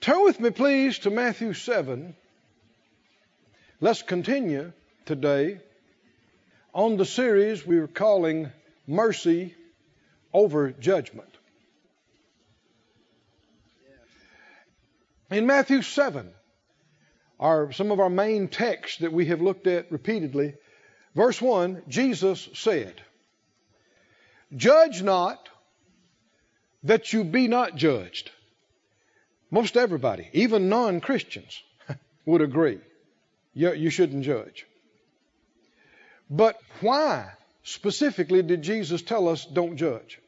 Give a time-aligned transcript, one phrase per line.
[0.00, 2.16] Turn with me, please, to Matthew 7.
[3.82, 4.72] Let's continue
[5.04, 5.60] today
[6.72, 8.50] on the series we are calling
[8.86, 9.54] Mercy
[10.32, 11.28] over Judgment.
[15.30, 16.30] In Matthew 7
[17.38, 20.54] are some of our main texts that we have looked at repeatedly.
[21.14, 23.02] Verse 1 Jesus said,
[24.56, 25.50] Judge not
[26.84, 28.30] that you be not judged.
[29.50, 31.62] Most everybody, even non Christians,
[32.26, 32.80] would agree
[33.54, 34.66] you, you shouldn't judge.
[36.28, 37.32] But why
[37.64, 40.20] specifically did Jesus tell us don't judge?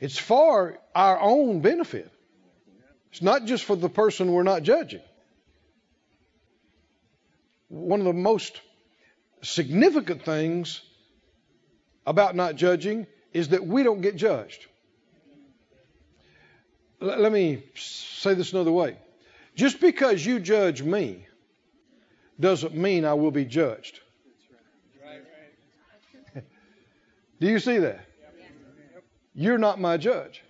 [0.00, 2.10] It's for our own benefit.
[3.10, 5.00] It's not just for the person we're not judging.
[7.68, 8.60] One of the most
[9.42, 10.82] significant things
[12.06, 14.66] about not judging is that we don't get judged.
[17.00, 18.96] Let me say this another way.
[19.54, 21.26] Just because you judge me
[22.40, 24.00] doesn't mean I will be judged.
[27.40, 28.00] Do you see that?
[29.34, 30.42] You're not my judge.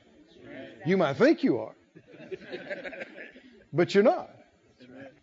[0.84, 1.74] You might think you are,
[3.72, 4.30] but you're not.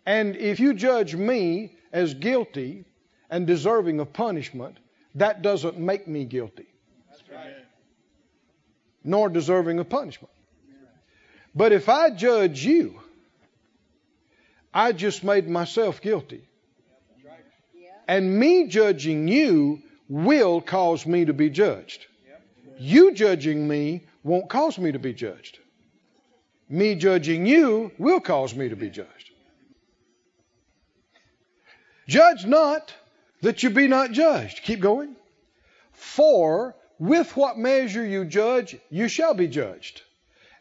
[0.04, 2.84] And if you judge me as guilty
[3.30, 4.76] and deserving of punishment,
[5.14, 6.66] that doesn't make me guilty,
[9.02, 10.33] nor deserving of punishment.
[11.54, 13.00] But if I judge you,
[14.72, 16.48] I just made myself guilty.
[18.08, 22.06] And me judging you will cause me to be judged.
[22.78, 25.58] You judging me won't cause me to be judged.
[26.68, 29.30] Me judging you will cause me to be judged.
[32.08, 32.92] Judge not
[33.42, 34.62] that you be not judged.
[34.62, 35.14] Keep going.
[35.92, 40.02] For with what measure you judge, you shall be judged.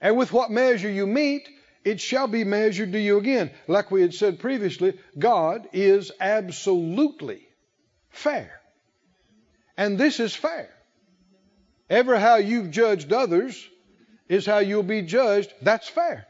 [0.04, 1.48] And with what measure you meet,
[1.86, 3.52] it shall be measured to you again.
[3.70, 7.48] Like we had said previously, God is absolutely
[8.10, 8.52] fair.
[9.78, 10.70] And this is fair.
[11.90, 13.66] Ever how you've judged others
[14.28, 15.54] is how you'll be judged.
[15.62, 16.28] That's fair.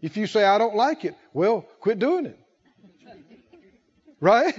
[0.00, 2.38] If you say, I don't like it, well, quit doing it.
[4.20, 4.54] Right?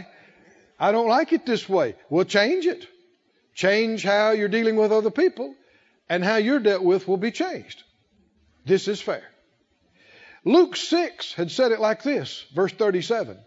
[0.77, 1.95] I don't like it this way.
[2.09, 2.85] Well, change it.
[3.53, 5.55] Change how you're dealing with other people,
[6.09, 7.83] and how you're dealt with will be changed.
[8.65, 9.23] This is fair.
[10.43, 13.37] Luke 6 had said it like this, verse 37.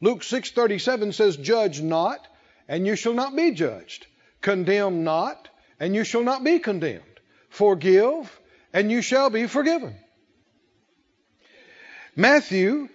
[0.00, 2.26] Luke 6:37 says, "Judge not,
[2.68, 4.06] and you shall not be judged.
[4.40, 5.48] Condemn not,
[5.80, 7.02] and you shall not be condemned.
[7.48, 8.40] Forgive,
[8.72, 9.98] and you shall be forgiven."
[12.14, 12.88] Matthew,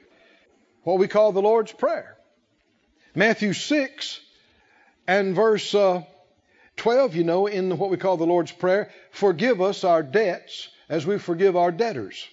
[0.83, 2.17] what we call the Lord's Prayer.
[3.15, 4.19] Matthew 6
[5.07, 6.03] and verse uh,
[6.77, 11.05] 12, you know, in what we call the Lord's Prayer, forgive us our debts as
[11.05, 12.27] we forgive our debtors.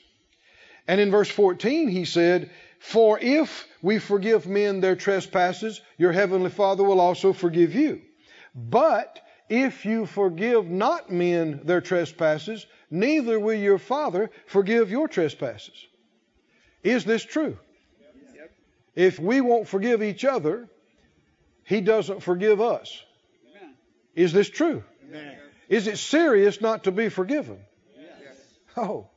[0.87, 6.50] And in verse 14, he said, For if we forgive men their trespasses, your heavenly
[6.50, 8.03] Father will also forgive you.
[8.55, 15.87] But if you forgive not men their trespasses, neither will your Father forgive your trespasses.
[16.82, 17.59] Is this true?
[18.94, 20.69] If we won't forgive each other,
[21.65, 23.03] He doesn't forgive us.
[24.15, 24.82] Is this true?
[25.69, 27.59] Is it serious not to be forgiven?
[28.80, 29.08] Oh,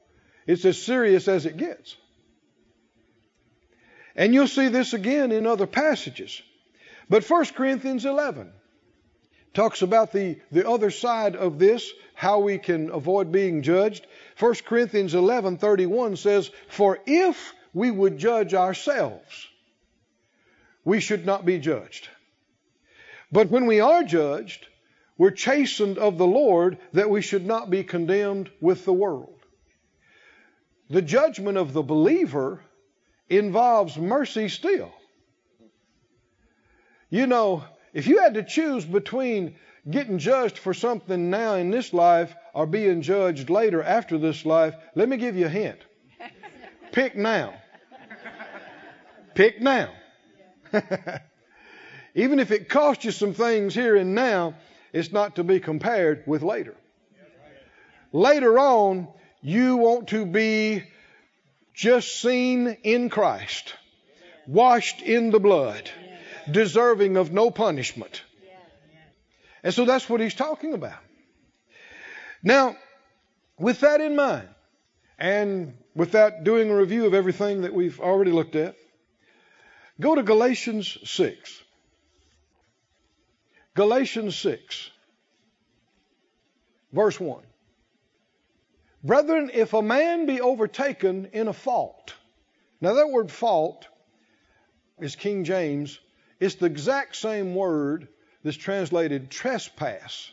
[0.46, 1.96] it's as serious as it gets.
[4.16, 6.42] And you'll see this again in other passages.
[7.10, 8.52] But 1 Corinthians 11
[9.54, 14.06] talks about the, the other side of this, how we can avoid being judged.
[14.40, 19.48] 1 Corinthians 11:31 says, "For if we would judge ourselves,
[20.84, 22.10] we should not be judged.
[23.32, 24.68] But when we are judged,
[25.18, 29.43] we're chastened of the Lord that we should not be condemned with the world."
[30.94, 32.62] The judgment of the believer
[33.28, 34.94] involves mercy still.
[37.10, 39.56] You know, if you had to choose between
[39.90, 44.76] getting judged for something now in this life or being judged later after this life,
[44.94, 45.80] let me give you a hint.
[46.92, 47.56] Pick now.
[49.34, 49.90] Pick now.
[52.14, 54.54] Even if it costs you some things here and now,
[54.92, 56.76] it's not to be compared with later.
[58.12, 59.08] Later on,
[59.44, 60.84] you want to be
[61.74, 63.74] just seen in Christ,
[64.48, 65.90] washed in the blood,
[66.50, 68.24] deserving of no punishment.
[69.64, 71.00] And so that's what he's talking about.
[72.44, 72.76] Now,
[73.58, 74.50] with that in mind,
[75.18, 78.76] and without doing a review of everything that we've already looked at,
[80.00, 81.64] go to Galatians 6.
[83.76, 84.92] Galatians 6,
[86.92, 87.42] verse 1.
[89.04, 92.14] Brethren, if a man be overtaken in a fault,
[92.80, 93.86] now that word fault
[95.00, 96.00] is King James,
[96.40, 98.08] it's the exact same word
[98.44, 100.32] that's translated trespass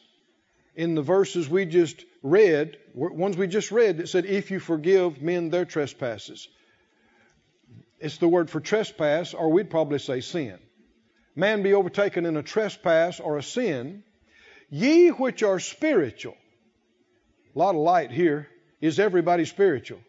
[0.76, 5.20] in the verses we just read, ones we just read that said, if you forgive
[5.20, 6.48] men their trespasses.
[7.98, 10.58] It's the word for trespass, or we'd probably say sin.
[11.36, 14.04] Man be overtaken in a trespass or a sin.
[14.70, 16.36] Ye which are spiritual.
[17.54, 18.48] A lot of light here.
[18.80, 20.00] Is everybody spiritual?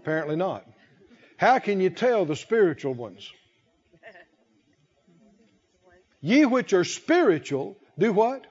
[0.00, 0.66] Apparently not.
[1.36, 3.30] How can you tell the spiritual ones?
[6.20, 8.46] Ye which are spiritual, do what?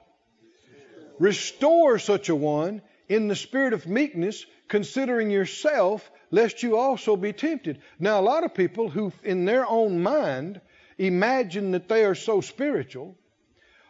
[1.20, 7.34] Restore such a one in the spirit of meekness, considering yourself, lest you also be
[7.34, 7.80] tempted.
[8.00, 10.62] Now, a lot of people who, in their own mind,
[10.98, 13.16] imagine that they are so spiritual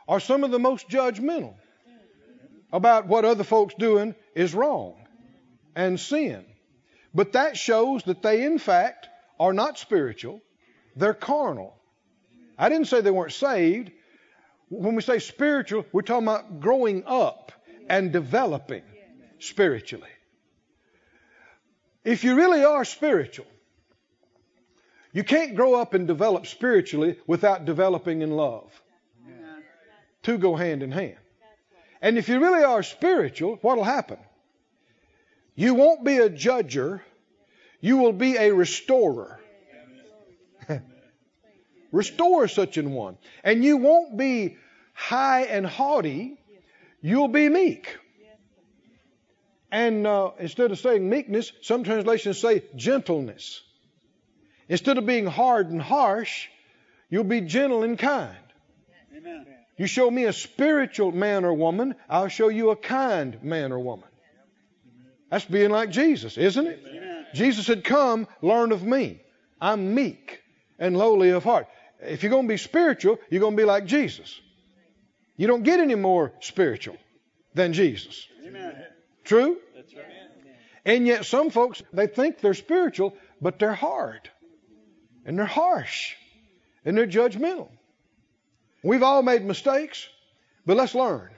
[0.10, 1.54] are some of the most judgmental
[2.74, 4.96] about what other folks doing is wrong
[5.76, 6.46] and sin.
[7.14, 9.08] But that shows that they, in fact,
[9.40, 10.42] are not spiritual,
[10.96, 11.76] they're carnal.
[12.58, 13.92] I didn't say they weren't saved.
[14.70, 17.52] When we say spiritual, we're talking about growing up
[17.90, 18.84] and developing
[19.40, 20.10] spiritually.
[22.04, 23.48] If you really are spiritual,
[25.12, 28.70] you can't grow up and develop spiritually without developing in love.
[30.22, 31.18] Two go hand in hand.
[32.02, 34.18] And if you really are spiritual, what'll happen?
[35.60, 37.02] You won't be a judger,
[37.82, 39.42] you will be a restorer.
[41.92, 43.18] Restore such an one.
[43.44, 44.56] And you won't be
[44.94, 46.38] high and haughty,
[47.02, 47.98] you'll be meek.
[49.70, 53.62] And uh, instead of saying meekness, some translations say gentleness.
[54.70, 56.48] Instead of being hard and harsh,
[57.10, 58.38] you'll be gentle and kind.
[59.14, 59.46] Amen.
[59.76, 63.80] You show me a spiritual man or woman, I'll show you a kind man or
[63.80, 64.09] woman.
[65.30, 66.84] That's being like Jesus, isn't it?
[66.88, 67.26] Amen.
[67.34, 69.22] Jesus said, Come, learn of me.
[69.62, 70.42] I'm meek
[70.80, 71.68] and lowly of heart.
[72.02, 74.40] If you're going to be spiritual, you're going to be like Jesus.
[75.36, 76.98] You don't get any more spiritual
[77.54, 78.28] than Jesus.
[78.46, 78.76] Amen.
[79.24, 79.58] True?
[79.76, 80.06] That's right.
[80.86, 84.30] And yet, some folks, they think they're spiritual, but they're hard.
[85.26, 86.16] And they're harsh.
[86.86, 87.70] And they're judgmental.
[88.82, 90.08] We've all made mistakes,
[90.66, 91.30] but let's learn.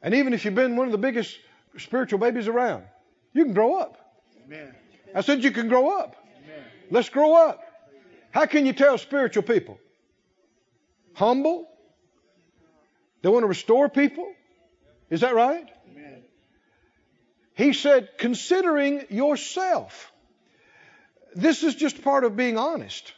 [0.00, 1.38] And even if you've been one of the biggest
[1.78, 2.84] spiritual babies around,
[3.32, 3.98] you can grow up.
[4.46, 4.74] Amen.
[5.14, 6.16] I said you can grow up.
[6.44, 6.64] Amen.
[6.90, 7.62] Let's grow up.
[8.30, 9.78] How can you tell spiritual people?
[11.14, 11.68] Humble.
[13.22, 14.30] They want to restore people.
[15.08, 15.66] Is that right?
[15.90, 16.22] Amen.
[17.54, 20.12] He said, considering yourself.
[21.34, 23.12] This is just part of being honest.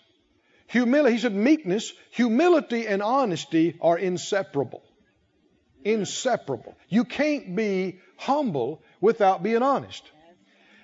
[0.68, 4.82] Humility, he said, meekness, humility, and honesty are inseparable.
[5.88, 6.76] Inseparable.
[6.88, 10.02] You can't be humble without being honest.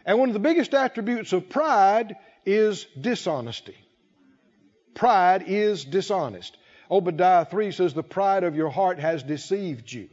[0.07, 2.17] And one of the biggest attributes of pride
[2.47, 3.77] is dishonesty.
[4.95, 6.57] Pride is dishonest.
[6.91, 10.09] Obadiah 3 says, The pride of your heart has deceived you.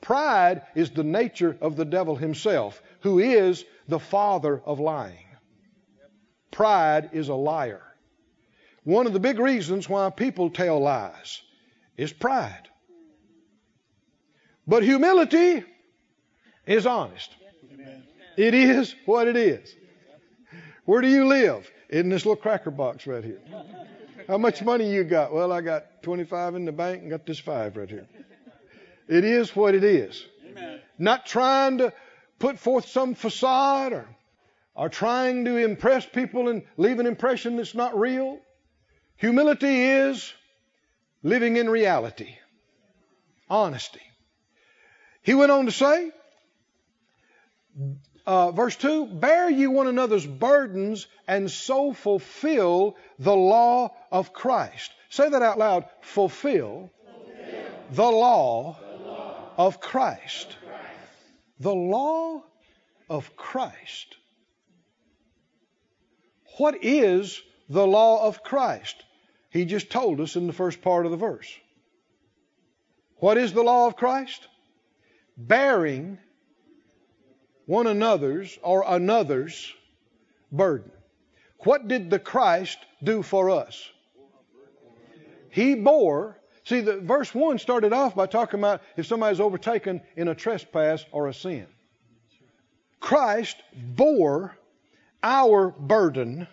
[0.00, 5.26] Pride is the nature of the devil himself, who is the father of lying.
[6.50, 7.82] Pride is a liar.
[8.82, 11.40] One of the big reasons why people tell lies
[11.96, 12.68] is pride.
[14.66, 15.64] But humility
[16.66, 17.30] is honest.
[18.36, 19.74] It is what it is.
[20.84, 21.70] Where do you live?
[21.90, 23.40] In this little cracker box right here.
[24.26, 25.32] How much money you got?
[25.32, 28.06] Well, I got 25 in the bank and got this five right here.
[29.08, 30.24] It is what it is.
[30.48, 30.80] Amen.
[30.98, 31.92] Not trying to
[32.38, 34.08] put forth some facade or,
[34.74, 38.38] or trying to impress people and leave an impression that's not real.
[39.16, 40.32] Humility is
[41.22, 42.36] living in reality,
[43.50, 44.00] honesty.
[45.22, 46.10] He went on to say,
[48.26, 54.92] uh, verse 2 Bear you one another's burdens and so fulfill the law of Christ.
[55.08, 55.84] Say that out loud.
[56.00, 57.64] Fulfill, fulfill.
[57.92, 60.56] The, law the law of Christ.
[60.64, 60.86] Christ.
[61.60, 62.42] The law
[63.08, 64.16] of Christ.
[66.58, 68.96] What is the law of Christ?
[69.50, 71.50] He just told us in the first part of the verse.
[73.16, 74.48] What is the law of Christ?
[75.36, 76.18] Bearing
[77.66, 79.72] one another's or another's
[80.50, 80.90] burden.
[81.60, 83.88] What did the Christ do for us?
[85.50, 86.38] He bore.
[86.64, 91.04] See, the verse 1 started off by talking about if somebody's overtaken in a trespass
[91.12, 91.66] or a sin.
[93.00, 94.56] Christ bore
[95.22, 96.46] our burden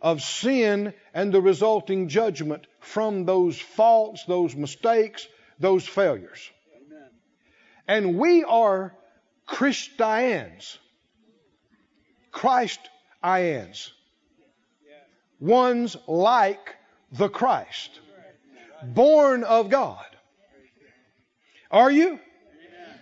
[0.00, 5.26] of sin and the resulting judgment from those faults, those mistakes,
[5.58, 6.50] those failures.
[7.88, 8.94] And we are
[9.46, 10.78] Christians.
[12.30, 13.92] Christians.
[15.40, 16.76] Ones like
[17.12, 18.00] the Christ.
[18.84, 20.04] Born of God.
[21.70, 22.20] Are you?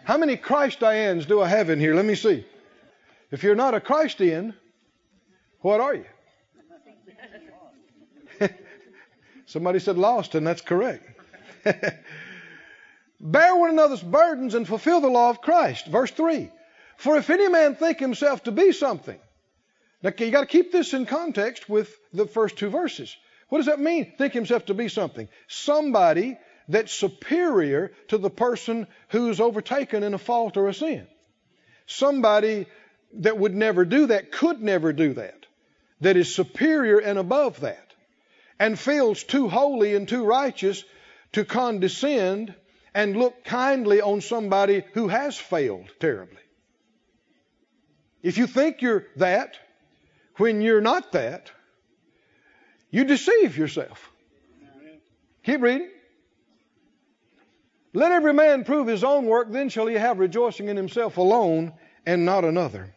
[0.04, 1.94] How many Christians do I have in here?
[1.94, 2.46] Let me see.
[3.32, 4.54] If you're not a Christian,
[5.60, 6.04] what are you?
[9.46, 11.04] Somebody said lost, and that's correct.
[13.20, 15.86] Bear one another's burdens and fulfill the law of Christ.
[15.86, 16.50] Verse 3.
[16.96, 19.18] For if any man think himself to be something,
[20.02, 23.16] now you got to keep this in context with the first two verses.
[23.48, 24.12] What does that mean?
[24.18, 25.28] Think himself to be something.
[25.48, 31.06] Somebody that's superior to the person who's overtaken in a fault or a sin.
[31.86, 32.66] Somebody
[33.14, 35.46] that would never do that, could never do that,
[36.00, 37.92] that is superior and above that,
[38.58, 40.84] and feels too holy and too righteous
[41.32, 42.54] to condescend
[42.96, 46.40] and look kindly on somebody who has failed terribly.
[48.22, 49.58] If you think you're that,
[50.38, 51.50] when you're not that,
[52.90, 54.10] you deceive yourself.
[55.44, 55.90] Keep reading.
[57.92, 61.74] Let every man prove his own work, then shall he have rejoicing in himself alone
[62.06, 62.94] and not another.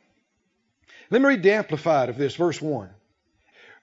[1.11, 2.89] Let me read the Amplified of this, verse 1.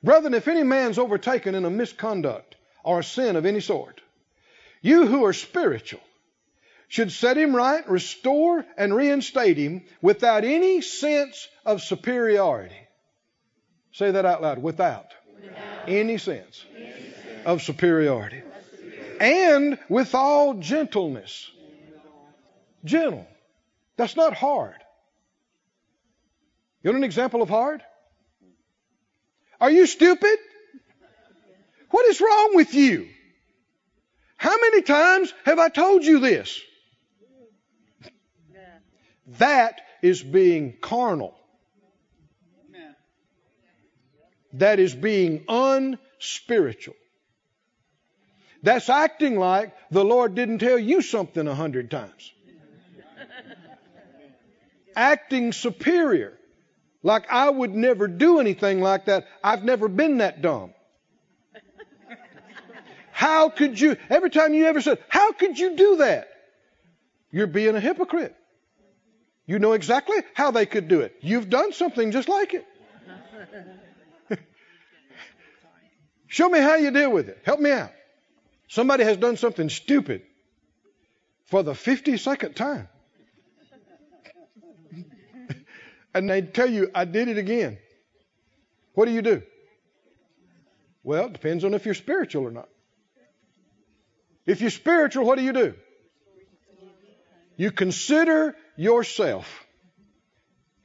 [0.03, 4.01] Brethren, if any man's overtaken in a misconduct or a sin of any sort,
[4.81, 6.01] you who are spiritual
[6.89, 12.77] should set him right, restore, and reinstate him without any sense of superiority.
[13.93, 14.59] Say that out loud.
[14.59, 15.89] Without, without.
[15.89, 18.43] Any, sense any sense of superiority.
[19.21, 21.51] And with all gentleness.
[22.85, 23.27] Gentle.
[23.97, 24.77] That's not hard.
[26.83, 27.83] You want an example of hard?
[29.61, 30.39] Are you stupid?
[31.91, 33.09] What is wrong with you?
[34.37, 36.61] How many times have I told you this?
[39.39, 41.35] That is being carnal.
[44.55, 46.95] That is being unspiritual.
[48.63, 52.33] That's acting like the Lord didn't tell you something a hundred times.
[54.97, 56.39] acting superior.
[57.03, 59.27] Like I would never do anything like that.
[59.45, 60.73] I've never been that dumb.
[63.13, 66.29] How could you, every time you ever said, how could you do that?
[67.31, 68.35] You're being a hypocrite.
[69.47, 71.17] You know exactly how they could do it.
[71.21, 72.67] You've done something just like it.
[76.27, 77.39] Show me how you deal with it.
[77.45, 77.93] Help me out.
[78.69, 80.23] Somebody has done something stupid
[81.45, 82.89] for the 52nd time.
[86.15, 87.79] and they tell you, I did it again.
[88.95, 89.43] What do you do?
[91.05, 92.69] Well, it depends on if you're spiritual or not.
[94.45, 95.75] If you're spiritual, what do you do?
[97.57, 99.67] You consider yourself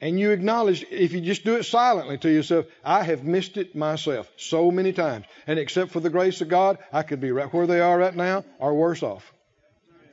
[0.01, 3.75] and you acknowledge, if you just do it silently to yourself, I have missed it
[3.75, 5.27] myself so many times.
[5.45, 8.15] And except for the grace of God, I could be right where they are right
[8.15, 9.31] now or worse off.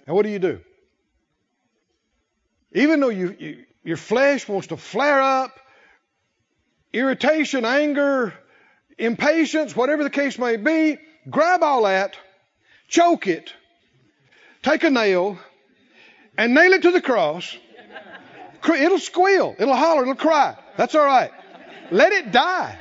[0.07, 0.61] And what do you do?
[2.73, 5.59] Even though you, you, your flesh wants to flare up,
[6.93, 8.35] irritation, anger,
[8.99, 10.99] impatience, whatever the case may be,
[11.31, 12.15] grab all that,
[12.89, 13.55] choke it,
[14.63, 15.39] take a nail,
[16.37, 17.57] and nail it to the cross
[18.65, 19.55] It'll squeal.
[19.59, 20.03] It'll holler.
[20.03, 20.57] It'll cry.
[20.77, 21.31] That's all right.
[21.91, 22.79] Let it die.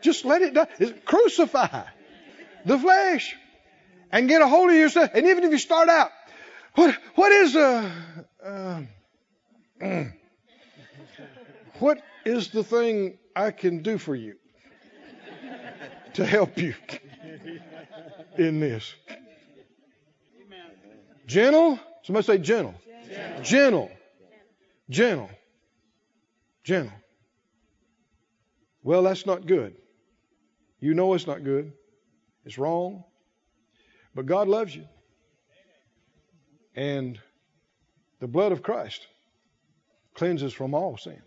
[0.00, 0.68] Just let it die.
[1.04, 1.84] Crucify
[2.64, 3.36] the flesh
[4.12, 5.10] and get a hold of yourself.
[5.14, 6.10] And even if you start out,
[6.74, 7.92] what what is a
[8.44, 8.80] uh,
[9.80, 10.12] mm,
[11.78, 14.36] what is the thing I can do for you
[16.14, 16.74] to help you
[18.36, 18.94] in this?
[21.26, 21.78] Gentle.
[22.02, 22.74] Somebody say gentle.
[23.08, 23.42] Gentle.
[23.42, 23.90] gentle.
[24.90, 25.30] Gentle.
[26.64, 26.92] Gentle.
[28.82, 29.76] Well, that's not good.
[30.80, 31.72] You know it's not good.
[32.44, 33.04] It's wrong.
[34.14, 34.86] But God loves you.
[36.74, 37.18] And
[38.18, 39.06] the blood of Christ
[40.14, 41.22] cleanses from all sin.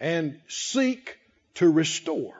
[0.00, 1.18] And seek
[1.54, 2.34] to restore.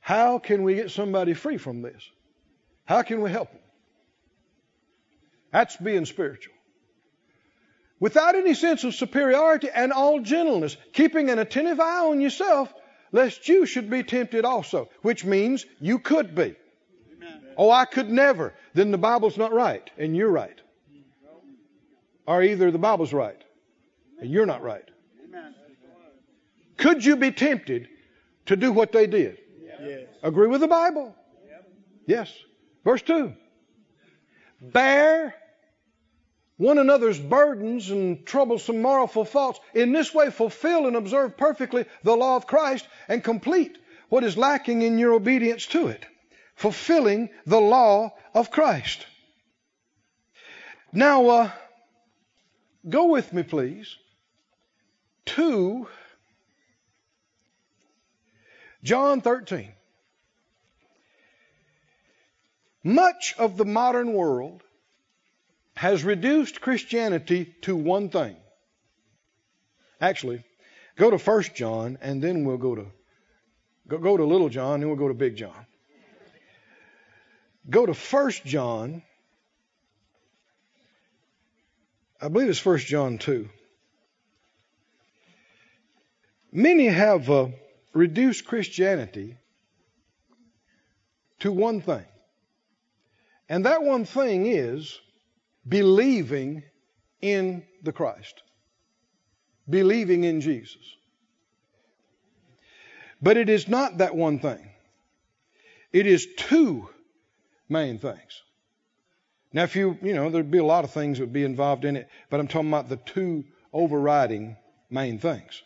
[0.00, 2.02] How can we get somebody free from this?
[2.84, 3.60] How can we help them?
[5.52, 6.54] That's being spiritual
[8.00, 12.72] without any sense of superiority and all gentleness, keeping an attentive eye on yourself,
[13.12, 16.54] lest you should be tempted also, which means you could be.
[17.16, 17.40] Amen.
[17.56, 18.54] Oh, I could never.
[18.74, 20.60] Then the Bible's not right, and you're right.
[22.26, 23.42] Or either the Bible's right,
[24.20, 24.84] and you're not right.
[25.24, 25.54] Amen.
[26.76, 27.88] Could you be tempted
[28.46, 29.38] to do what they did?
[29.80, 30.08] Yes.
[30.22, 31.14] Agree with the Bible?
[32.06, 32.32] Yes.
[32.84, 33.32] Verse 2.
[34.60, 35.34] Bear
[36.58, 39.60] one another's burdens and troublesome moral faults.
[39.74, 44.36] In this way, fulfill and observe perfectly the law of Christ and complete what is
[44.36, 46.04] lacking in your obedience to it.
[46.56, 49.06] Fulfilling the law of Christ.
[50.92, 51.50] Now, uh,
[52.88, 53.96] go with me, please,
[55.26, 55.86] to
[58.82, 59.72] John 13.
[62.82, 64.64] Much of the modern world
[65.78, 68.34] has reduced Christianity to one thing.
[70.00, 70.44] Actually,
[70.96, 72.86] go to First John and then we'll go to
[73.86, 75.54] go, go to Little John, then we'll go to Big John.
[77.70, 79.04] Go to First John.
[82.20, 83.48] I believe it's First John 2.
[86.50, 87.50] Many have uh,
[87.92, 89.36] reduced Christianity
[91.38, 92.04] to one thing.
[93.48, 94.98] And that one thing is
[95.68, 96.62] believing
[97.20, 98.42] in the Christ,
[99.68, 100.82] believing in Jesus.
[103.20, 104.70] But it is not that one thing,
[105.92, 106.88] it is two
[107.68, 108.42] main things.
[109.52, 111.84] Now, if you, you know, there'd be a lot of things that would be involved
[111.84, 114.56] in it, but I'm talking about the two overriding
[114.90, 115.62] main things.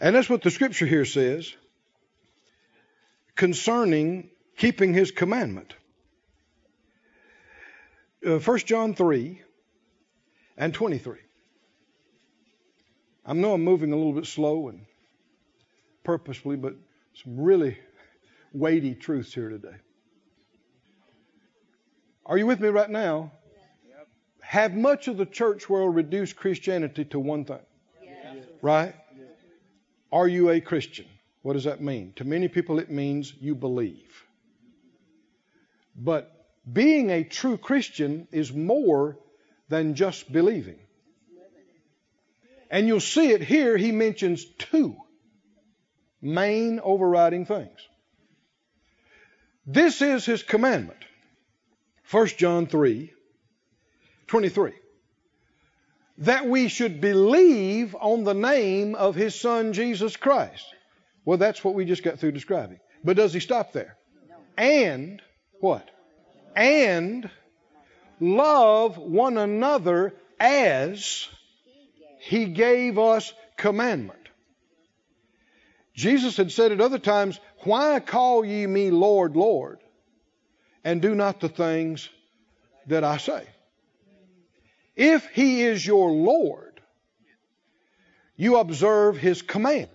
[0.00, 1.54] And that's what the scripture here says
[3.36, 5.74] concerning keeping his commandment.
[8.24, 9.42] Uh, 1 John 3
[10.56, 11.18] and 23.
[13.26, 14.86] I know I'm moving a little bit slow and
[16.04, 16.74] purposefully, but
[17.14, 17.78] some really
[18.52, 19.76] weighty truths here today.
[22.24, 23.30] Are you with me right now?
[23.88, 24.08] Yep.
[24.40, 27.58] Have much of the church world reduced Christianity to one thing?
[28.02, 28.36] Yes.
[28.62, 28.94] Right?
[30.10, 31.06] Are you a Christian?
[31.42, 32.14] What does that mean?
[32.16, 34.24] To many people, it means you believe.
[35.94, 36.33] But
[36.70, 39.18] being a true Christian is more
[39.68, 40.78] than just believing.
[42.70, 44.96] And you'll see it here, he mentions two
[46.20, 47.78] main overriding things.
[49.66, 50.98] This is his commandment.
[52.10, 53.12] 1 John 3
[54.26, 54.72] 23
[56.18, 60.64] that we should believe on the name of his son Jesus Christ.
[61.24, 62.78] Well, that's what we just got through describing.
[63.02, 63.96] But does he stop there?
[64.56, 65.20] And
[65.60, 65.90] what?
[66.54, 67.28] And
[68.20, 71.28] love one another as
[72.20, 74.18] he gave us commandment.
[75.94, 79.78] Jesus had said at other times, Why call ye me Lord, Lord,
[80.82, 82.08] and do not the things
[82.86, 83.46] that I say?
[84.96, 86.80] If he is your Lord,
[88.36, 89.88] you observe his command.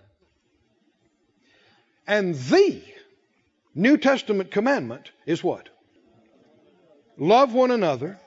[2.06, 2.82] And the
[3.74, 5.68] New Testament commandment is what?
[7.20, 8.18] Love one another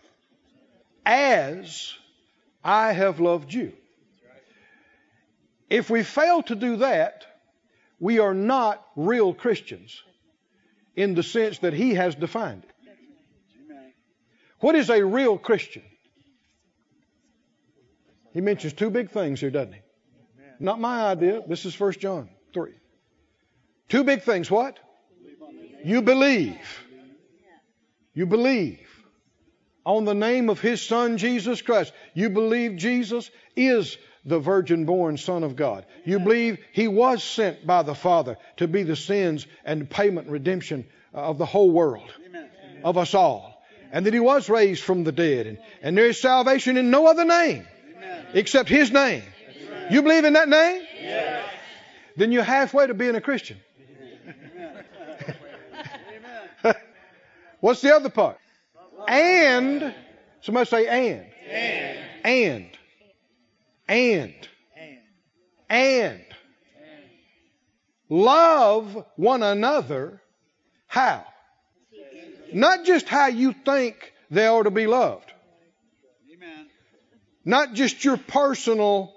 [1.03, 1.95] as
[2.63, 3.73] I have loved you.
[5.67, 7.25] If we fail to do that,
[7.99, 9.99] we are not real Christians
[10.95, 12.69] in the sense that he has defined it.
[14.59, 15.81] What is a real Christian?
[18.31, 19.79] He mentions two big things here, doesn't he?
[20.59, 21.41] Not my idea.
[21.47, 22.73] This is 1 John 3.
[23.89, 24.51] Two big things.
[24.51, 24.77] What?
[25.83, 26.82] You believe.
[28.13, 28.79] You believe
[29.85, 31.93] on the name of his son Jesus Christ.
[32.13, 35.85] You believe Jesus is the virgin born Son of God.
[36.05, 40.33] You believe he was sent by the Father to be the sins and payment and
[40.33, 42.09] redemption uh, of the whole world,
[42.83, 43.61] of us all.
[43.91, 45.45] And that he was raised from the dead.
[45.45, 47.67] And, and there is salvation in no other name
[48.33, 49.23] except His name.
[49.89, 50.81] You believe in that name?
[50.99, 51.49] Yes.
[52.15, 53.59] Then you're halfway to being a Christian.
[57.63, 58.37] What's the other part?
[59.07, 59.95] And,
[60.41, 61.25] somebody say and.
[62.21, 62.69] And.
[63.87, 64.33] And.
[64.75, 65.07] And.
[65.69, 66.25] And.
[68.09, 70.21] Love one another.
[70.87, 71.25] How?
[72.51, 75.31] Not just how you think they ought to be loved.
[77.45, 79.13] Not just your personal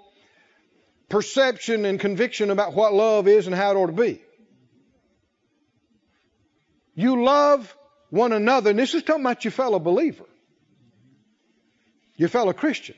[1.09, 4.21] perception and conviction about what love is and how it ought to be.
[6.95, 7.75] You love
[8.09, 10.25] one another, and this is talking about your fellow believer,
[12.15, 12.95] your fellow Christian.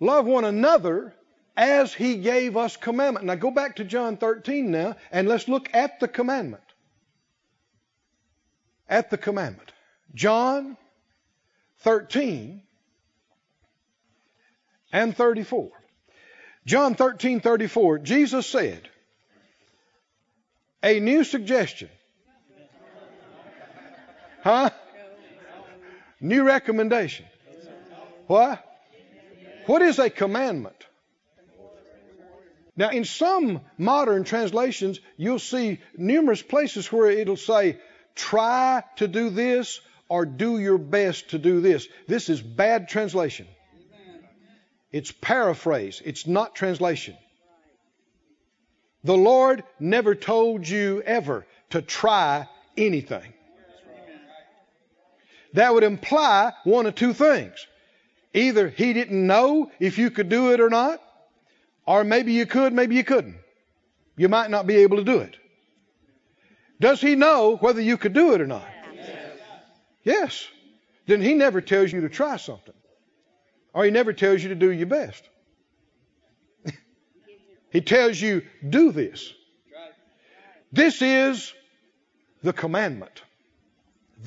[0.00, 1.14] Love one another
[1.56, 3.26] as he gave us commandment.
[3.26, 6.62] Now go back to John 13 now, and let's look at the commandment.
[8.88, 9.70] At the commandment.
[10.14, 10.76] John
[11.80, 12.62] 13
[14.92, 15.70] and 34.
[16.64, 18.88] John 13, 34, Jesus said,
[20.82, 21.88] a new suggestion.
[24.42, 24.70] Huh?
[26.20, 27.26] New recommendation.
[28.26, 28.64] What?
[29.66, 30.76] What is a commandment?
[32.76, 37.78] Now, in some modern translations, you'll see numerous places where it'll say,
[38.14, 41.86] try to do this or do your best to do this.
[42.08, 43.46] This is bad translation.
[44.90, 47.16] It's paraphrase, it's not translation.
[49.04, 53.32] The Lord never told you ever to try anything.
[55.54, 57.66] That would imply one of two things.
[58.34, 61.02] Either He didn't know if you could do it or not,
[61.86, 63.36] or maybe you could, maybe you couldn't.
[64.16, 65.36] You might not be able to do it.
[66.80, 68.66] Does He know whether you could do it or not?
[68.94, 69.16] Yes.
[70.04, 70.48] yes.
[71.06, 72.74] Then He never tells you to try something,
[73.74, 75.28] or He never tells you to do your best.
[77.70, 79.34] he tells you, do this.
[80.72, 81.52] This is
[82.42, 83.22] the commandment.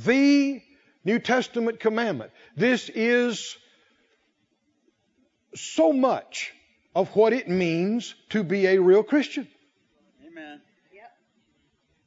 [0.05, 0.61] The
[1.06, 2.32] New Testament commandment.
[2.58, 3.56] This is
[5.54, 6.52] so much
[6.96, 9.48] of what it means to be a real Christian.
[10.26, 10.62] Amen.
[10.94, 11.12] Yep.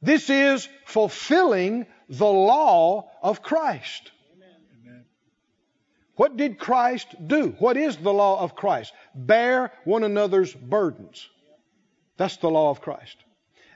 [0.01, 4.11] This is fulfilling the law of Christ.
[4.85, 5.05] Amen.
[6.15, 7.55] What did Christ do?
[7.59, 8.91] What is the law of Christ?
[9.15, 11.29] Bear one another's burdens.
[12.17, 13.15] That's the law of Christ.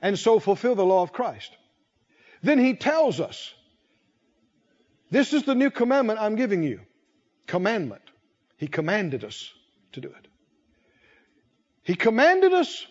[0.02, 1.56] And so fulfill the law of Christ.
[2.42, 3.54] Then he tells us,
[5.14, 6.80] this is the new commandment I'm giving you.
[7.46, 8.02] Commandment.
[8.58, 9.54] He commanded us
[9.92, 10.28] to do it.
[11.84, 12.88] He commanded us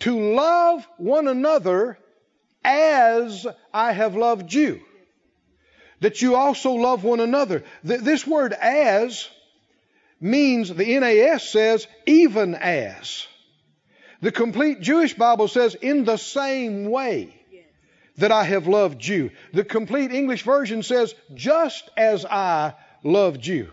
[0.00, 1.96] to love one another
[2.64, 4.80] as I have loved you.
[6.00, 7.62] That you also love one another.
[7.84, 9.28] This word as
[10.20, 13.26] means, the NAS says, even as.
[14.22, 17.39] The complete Jewish Bible says, in the same way
[18.20, 19.30] that I have loved you.
[19.52, 23.70] The complete English version says, just as I loved you.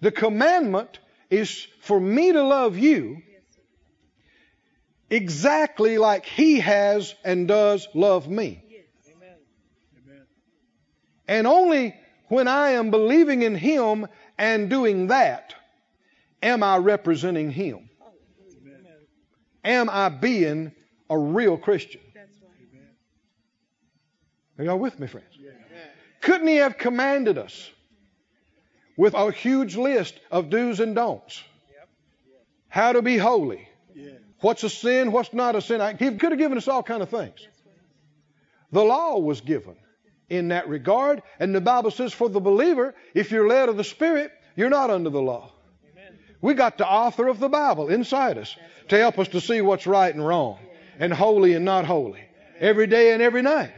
[0.00, 0.98] The commandment
[1.30, 3.22] is for me to love you
[5.10, 8.62] exactly like He has and does love me.
[11.26, 11.94] And only
[12.28, 15.54] when I am believing in Him and doing that
[16.42, 17.88] am I representing Him.
[19.64, 20.72] Am I being
[21.10, 22.00] a real Christian?
[24.58, 25.38] Are y'all with me, friends?
[26.20, 27.70] Couldn't He have commanded us?
[28.98, 31.42] with a huge list of do's and don'ts.
[32.68, 33.66] How to be holy.
[34.40, 35.80] What's a sin, what's not a sin.
[35.98, 37.46] He could have given us all kind of things.
[38.72, 39.76] The law was given
[40.28, 43.84] in that regard, and the Bible says for the believer, if you're led of the
[43.84, 45.52] Spirit, you're not under the law.
[46.40, 48.54] We got the author of the Bible inside us
[48.88, 50.58] to help us to see what's right and wrong,
[50.98, 52.20] and holy and not holy,
[52.58, 53.72] every day and every night.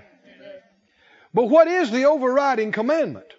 [1.33, 3.33] But what is the overriding commandment?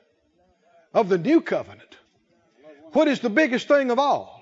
[0.93, 1.97] of the new covenant.
[2.93, 4.41] What is the biggest thing of all?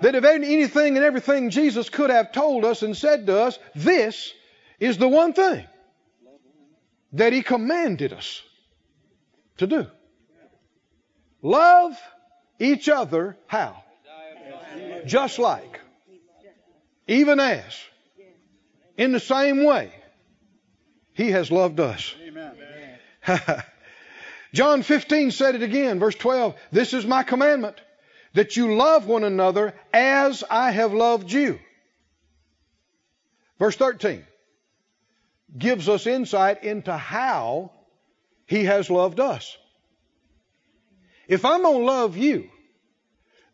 [0.00, 4.32] That if anything and everything Jesus could have told us and said to us, this
[4.78, 5.66] is the one thing
[7.12, 8.42] that He commanded us
[9.58, 9.86] to do.
[11.42, 11.98] Love
[12.58, 13.82] each other how?
[15.04, 15.80] Just like.
[17.06, 17.76] Even as.
[18.96, 19.92] In the same way.
[21.18, 22.14] He has loved us.
[24.54, 26.54] John 15 said it again, verse 12.
[26.70, 27.74] This is my commandment,
[28.34, 31.58] that you love one another as I have loved you.
[33.58, 34.24] Verse 13
[35.58, 37.72] gives us insight into how
[38.46, 39.58] he has loved us.
[41.26, 42.48] If I'm going to love you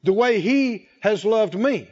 [0.02, 1.88] the way he has loved me,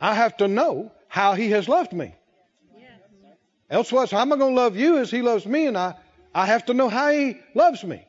[0.00, 2.16] I have to know how he has loved me.
[3.70, 5.94] Elsewise, how am I going to love you as he loves me and I
[6.34, 8.04] I have to know how He loves me.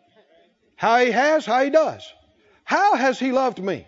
[0.76, 2.12] How He has, how He does.
[2.64, 3.86] How has He loved me?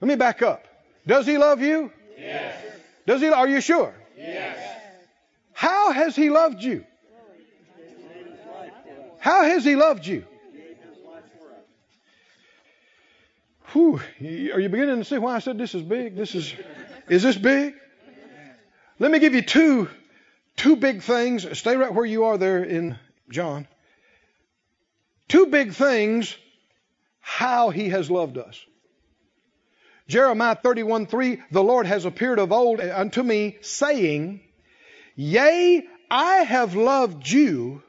[0.00, 0.66] Let me back up.
[1.06, 1.92] Does He love you?
[2.16, 2.64] Yes.
[3.06, 3.28] Does He?
[3.28, 3.94] Are you sure?
[4.16, 4.58] Yes.
[5.52, 6.84] How has He loved you?
[9.18, 10.24] How has He loved you?
[13.72, 14.00] Whew,
[14.54, 16.16] are you beginning to see why I said this is big?
[16.16, 16.54] This is,
[17.10, 17.74] is this big?
[18.98, 19.88] Let me give you two
[20.58, 21.56] Two big things.
[21.56, 22.98] Stay right where you are there in
[23.30, 23.68] John.
[25.28, 26.36] Two big things
[27.20, 28.60] how he has loved us.
[30.08, 34.40] Jeremiah 31 3, the Lord has appeared of old unto me, saying,
[35.14, 37.82] Yea, I have loved you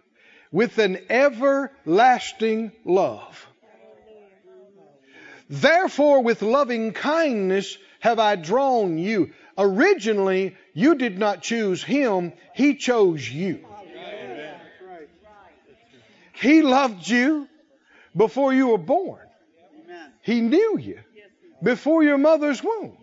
[0.51, 3.47] with an everlasting love.
[5.49, 9.33] Therefore, with loving kindness have I drawn you.
[9.59, 13.65] Originally, you did not choose him, he chose you.
[16.31, 17.45] He loved you
[18.15, 19.19] before you were born.
[20.21, 21.01] He knew you
[21.61, 22.97] before your mother's womb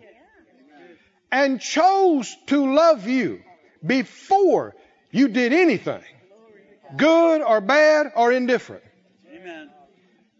[1.31, 3.43] and chose to love you
[3.85, 4.75] before
[5.11, 6.01] you did anything,
[6.95, 8.83] good or bad or indifferent.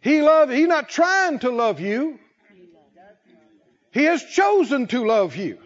[0.01, 2.17] He loved, he's not trying to love you.
[3.91, 5.59] He has chosen to love you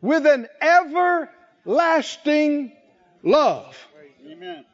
[0.00, 2.72] with an everlasting
[3.22, 3.76] love.
[4.30, 4.64] Amen.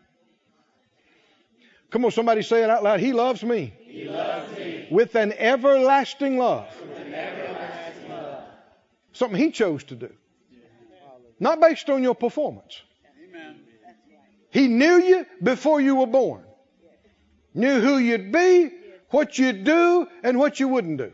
[1.90, 3.00] Come on, somebody say it out loud.
[3.00, 3.72] He loves me.
[3.84, 4.88] He loves me.
[4.90, 6.66] With an everlasting love.
[6.96, 8.42] An everlasting love.
[9.12, 10.10] Something he chose to do.
[11.38, 12.80] Not based on your performance.
[13.28, 13.60] Amen.
[14.50, 16.44] He knew you before you were born.
[17.54, 18.70] Knew who you'd be,
[19.10, 21.12] what you'd do, and what you wouldn't do.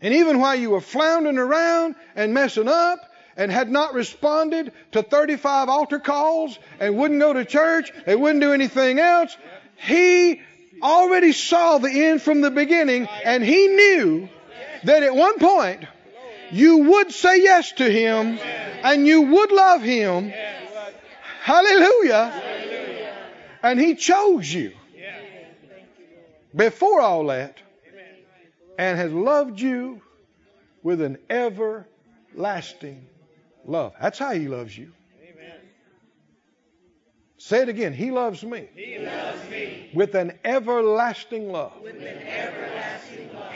[0.00, 3.00] And even while you were floundering around and messing up
[3.36, 8.42] and had not responded to 35 altar calls and wouldn't go to church and wouldn't
[8.42, 9.36] do anything else,
[9.76, 10.40] he
[10.82, 14.28] already saw the end from the beginning and he knew
[14.84, 15.84] that at one point
[16.50, 18.38] you would say yes to him
[18.82, 20.32] and you would love him.
[21.42, 22.42] Hallelujah.
[23.62, 24.72] And he chose you
[26.54, 27.56] before all that
[28.78, 30.00] and has loved you
[30.82, 33.06] with an everlasting
[33.64, 33.94] love.
[34.00, 34.92] That's how he loves you.
[35.22, 35.58] Amen.
[37.38, 37.92] Say it again.
[37.92, 38.68] He loves me.
[38.74, 39.90] He loves me.
[39.94, 41.72] With an everlasting love.
[41.82, 43.52] With an everlasting love.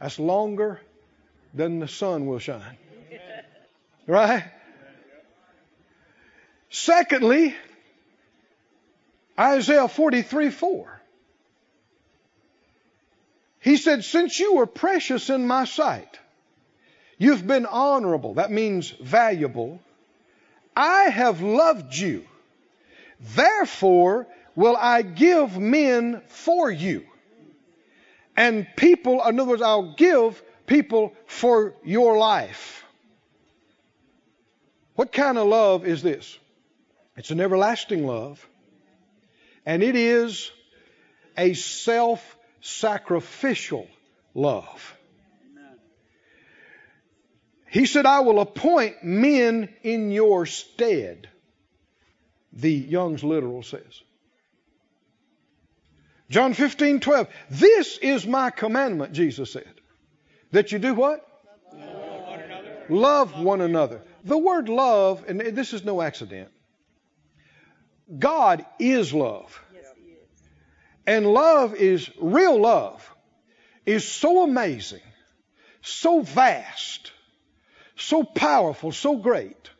[0.00, 0.80] That's longer
[1.54, 2.78] than the sun will shine.
[4.06, 4.44] Right?
[6.70, 7.54] Secondly,
[9.38, 11.01] Isaiah 43 4.
[13.62, 16.18] He said, Since you were precious in my sight,
[17.16, 18.34] you've been honorable.
[18.34, 19.80] That means valuable.
[20.76, 22.24] I have loved you.
[23.20, 27.06] Therefore will I give men for you.
[28.36, 32.84] And people, in other words, I'll give people for your life.
[34.96, 36.36] What kind of love is this?
[37.16, 38.44] It's an everlasting love.
[39.64, 40.50] And it is
[41.36, 43.86] a self sacrificial
[44.34, 44.96] love.
[47.68, 51.28] He said, I will appoint men in your stead,
[52.52, 54.02] the Young's literal says.
[56.28, 57.28] John 15, 12.
[57.50, 59.72] This is my commandment, Jesus said.
[60.50, 61.26] That you do what?
[61.74, 62.84] Love one another.
[62.88, 64.02] Love one another.
[64.24, 66.50] The word love, and this is no accident.
[68.18, 69.58] God is love.
[71.06, 73.08] And love is, real love,
[73.84, 75.02] is so amazing,
[75.82, 77.12] so vast,
[77.96, 79.70] so powerful, so great,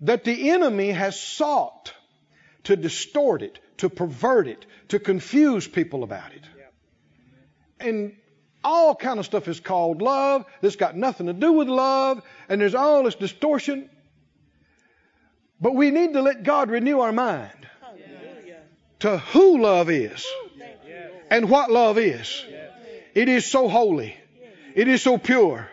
[0.00, 1.92] that the enemy has sought
[2.64, 6.44] to distort it, to pervert it, to confuse people about it.
[7.80, 8.16] And
[8.64, 12.60] all kind of stuff is called love that's got nothing to do with love, and
[12.60, 13.90] there's all this distortion.
[15.60, 17.68] But we need to let God renew our mind
[19.00, 20.26] to who love is
[21.30, 22.44] and what love is.
[23.14, 24.16] It is so holy.
[24.74, 25.68] It is so pure.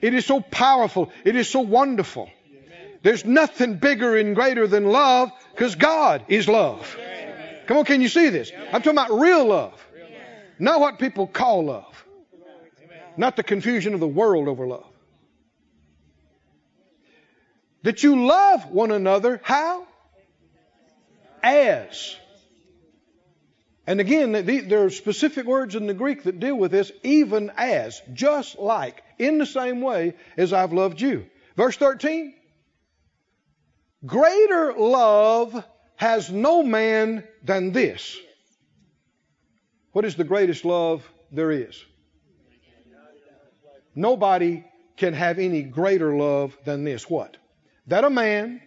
[0.00, 1.12] It is so powerful.
[1.24, 2.30] It is so wonderful.
[3.02, 6.96] There's nothing bigger and greater than love because God is love.
[7.66, 8.52] Come on, can you see this?
[8.72, 9.84] I'm talking about real love.
[10.58, 12.04] Not what people call love.
[13.16, 14.86] Not the confusion of the world over love.
[17.82, 19.40] That you love one another.
[19.42, 19.86] How?
[21.42, 22.16] As.
[23.86, 28.02] And again, there are specific words in the Greek that deal with this, even as,
[28.12, 31.26] just like, in the same way as I've loved you.
[31.56, 32.34] Verse 13
[34.04, 35.64] Greater love
[35.96, 38.18] has no man than this.
[39.92, 41.82] What is the greatest love there is?
[43.94, 44.64] Nobody
[44.96, 47.08] can have any greater love than this.
[47.08, 47.36] What?
[47.86, 48.60] That a man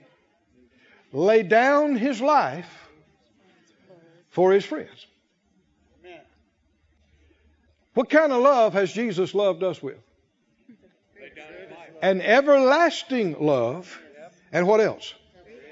[1.11, 2.88] lay down his life
[4.39, 5.05] for his friends.
[7.93, 9.97] What kind of love has Jesus loved us with?
[12.01, 13.99] An everlasting love.
[14.53, 15.13] And what else?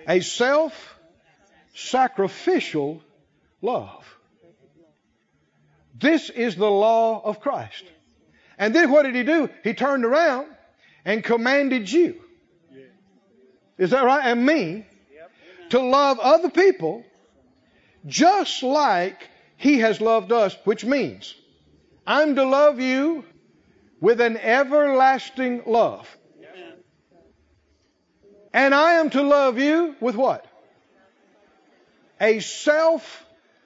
[0.06, 1.00] A self
[1.76, 3.02] sacrificial
[3.62, 4.04] love.
[5.98, 7.86] This is the law of Christ.
[8.58, 9.50] And then what did he do?
[9.64, 10.48] He turned around
[11.06, 12.20] and commanded you.
[13.78, 14.26] Is that right?
[14.26, 14.86] And me
[15.70, 17.06] to love other people
[18.08, 21.36] just like he has loved us, which means
[22.06, 23.24] I'm to love you
[24.02, 26.08] with an everlasting love.
[28.54, 30.48] And I am to love you with what?
[32.20, 33.26] a self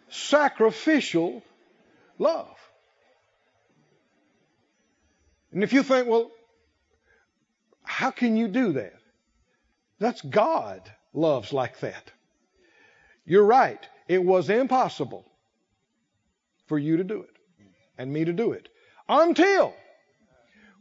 [0.09, 1.43] sacrificial
[2.17, 2.57] love.
[5.51, 6.31] And if you think, well,
[7.83, 8.93] how can you do that?
[9.99, 12.11] That's God loves like that.
[13.25, 13.85] You're right.
[14.11, 15.25] It was impossible
[16.65, 17.29] for you to do it
[17.97, 18.67] and me to do it
[19.07, 19.73] until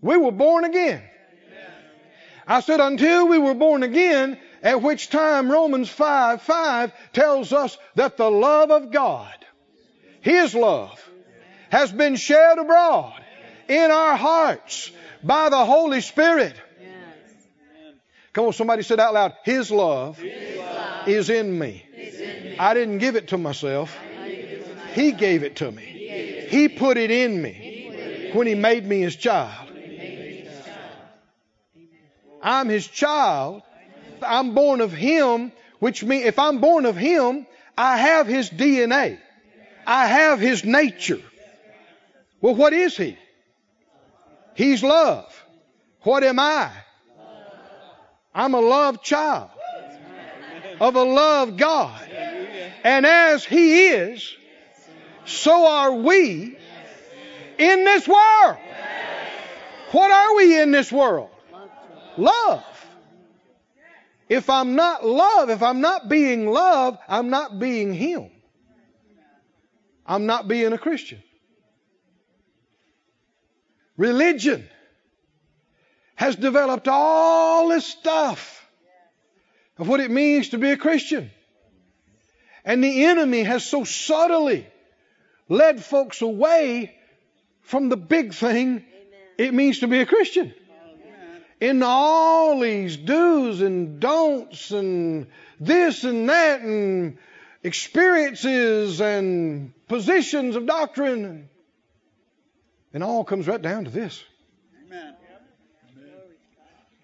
[0.00, 1.00] we were born again.
[2.44, 7.78] I said until we were born again, at which time Romans 5 5 tells us
[7.94, 9.36] that the love of God,
[10.22, 10.98] His love,
[11.70, 13.22] has been shed abroad
[13.68, 14.90] in our hearts
[15.22, 16.56] by the Holy Spirit.
[18.32, 21.84] Come on, somebody said out loud, His love, His love is in me.
[21.96, 22.58] is in me.
[22.58, 23.96] I didn't give it to myself.
[24.92, 26.46] He gave it to me.
[26.48, 28.54] He put it in me when He.
[28.54, 29.68] Made me his child.
[32.42, 33.62] I'm His child.
[34.22, 39.18] I'm born of Him, which means if I'm born of Him, I have His DNA.
[39.86, 41.20] I have His nature.
[42.40, 43.18] Well, what is He?
[44.54, 45.34] He's love.
[46.02, 46.70] What am I?
[48.34, 49.50] I'm a loved child
[50.80, 52.00] of a loved God.
[52.84, 54.36] And as He is,
[55.24, 56.56] so are we
[57.58, 58.56] in this world.
[59.92, 61.30] What are we in this world?
[62.16, 62.64] Love.
[64.28, 68.30] If I'm not love, if I'm not being love, I'm not being Him.
[70.06, 71.22] I'm not being a Christian.
[73.96, 74.68] Religion
[76.20, 78.68] has developed all this stuff
[79.78, 81.30] of what it means to be a Christian.
[82.62, 84.66] And the enemy has so subtly
[85.48, 86.94] led folks away
[87.62, 88.84] from the big thing
[89.38, 90.52] it means to be a Christian.
[91.58, 95.26] In all these do's and don'ts and
[95.58, 97.16] this and that and
[97.62, 101.48] experiences and positions of doctrine.
[102.92, 104.22] And all comes right down to this.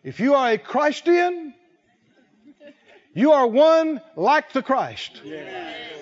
[0.07, 0.15] Amen.
[0.15, 1.55] If you are a Christian,
[3.13, 5.21] you are one like the Christ,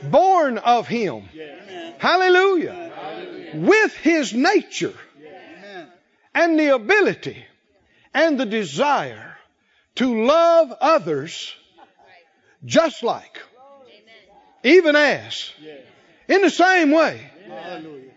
[0.03, 1.25] born of Him.
[1.33, 1.95] Amen.
[1.99, 2.93] Hallelujah.
[3.55, 5.89] With His nature Amen.
[6.35, 7.45] and the ability
[8.13, 9.39] and the desire
[9.95, 11.55] to love others
[12.65, 13.41] just like,
[14.65, 15.53] even as,
[16.29, 18.11] in the same way, Hallelujah.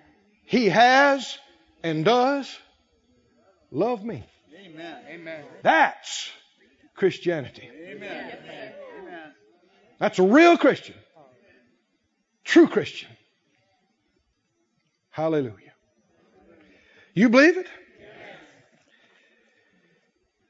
[0.45, 1.38] He has
[1.84, 2.58] and does
[3.71, 4.23] love me.
[4.77, 4.97] Amen.
[5.09, 5.43] Amen.
[5.63, 6.29] That's
[6.95, 7.67] Christianity.
[7.87, 8.37] Amen.
[9.01, 9.33] Amen.
[9.99, 10.93] That's a real Christian.
[12.43, 13.09] True Christian.
[15.09, 15.73] Hallelujah.
[17.15, 17.65] You believe it?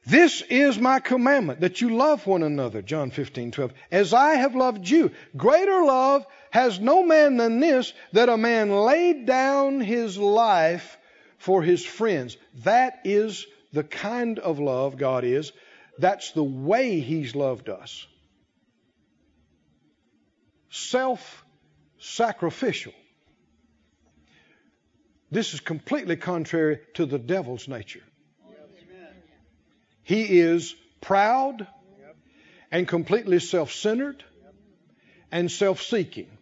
[0.06, 3.74] This is my commandment that you love one another, John 15, 12.
[3.92, 5.12] As I have loved you.
[5.38, 10.98] Greater love has no man than this, that a man laid down his life
[11.38, 12.36] for his friends.
[12.64, 13.46] That is
[13.78, 15.52] the kind of love God is.
[16.00, 18.08] That's the way He's loved us.
[20.72, 21.46] Self
[22.00, 22.94] sacrificial.
[25.30, 28.02] This is completely contrary to the devil's nature.
[30.02, 31.68] He is proud
[32.72, 34.24] and completely self centered
[35.32, 36.36] and self seeking.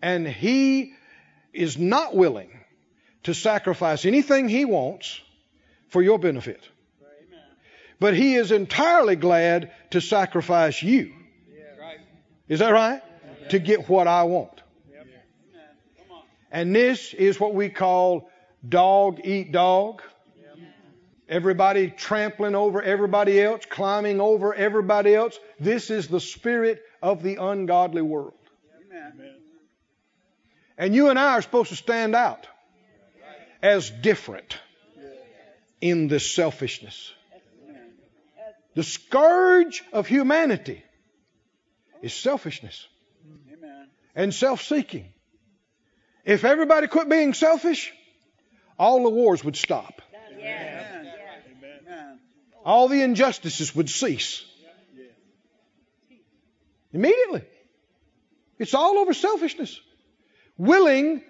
[0.00, 0.94] And he
[1.52, 2.58] is not willing
[3.24, 5.20] to sacrifice anything he wants
[5.92, 6.68] for your benefit.
[8.00, 11.12] But he is entirely glad to sacrifice you.
[12.48, 13.02] Is that right?
[13.50, 14.62] To get what I want.
[16.50, 18.30] And this is what we call
[18.66, 20.02] dog eat dog.
[21.28, 25.38] Everybody trampling over everybody else, climbing over everybody else.
[25.60, 28.34] This is the spirit of the ungodly world.
[30.78, 32.48] And you and I are supposed to stand out
[33.62, 34.58] as different
[35.82, 37.12] in this selfishness.
[38.74, 40.82] The scourge of humanity
[42.00, 42.86] is selfishness
[43.52, 43.88] Amen.
[44.14, 45.12] and self seeking.
[46.24, 47.92] If everybody quit being selfish,
[48.78, 50.00] all the wars would stop,
[50.38, 51.10] Amen.
[52.64, 54.44] All the injustices would cease.
[56.92, 57.42] Immediately.
[58.58, 59.80] It's all over selfishness.
[60.56, 61.24] Willing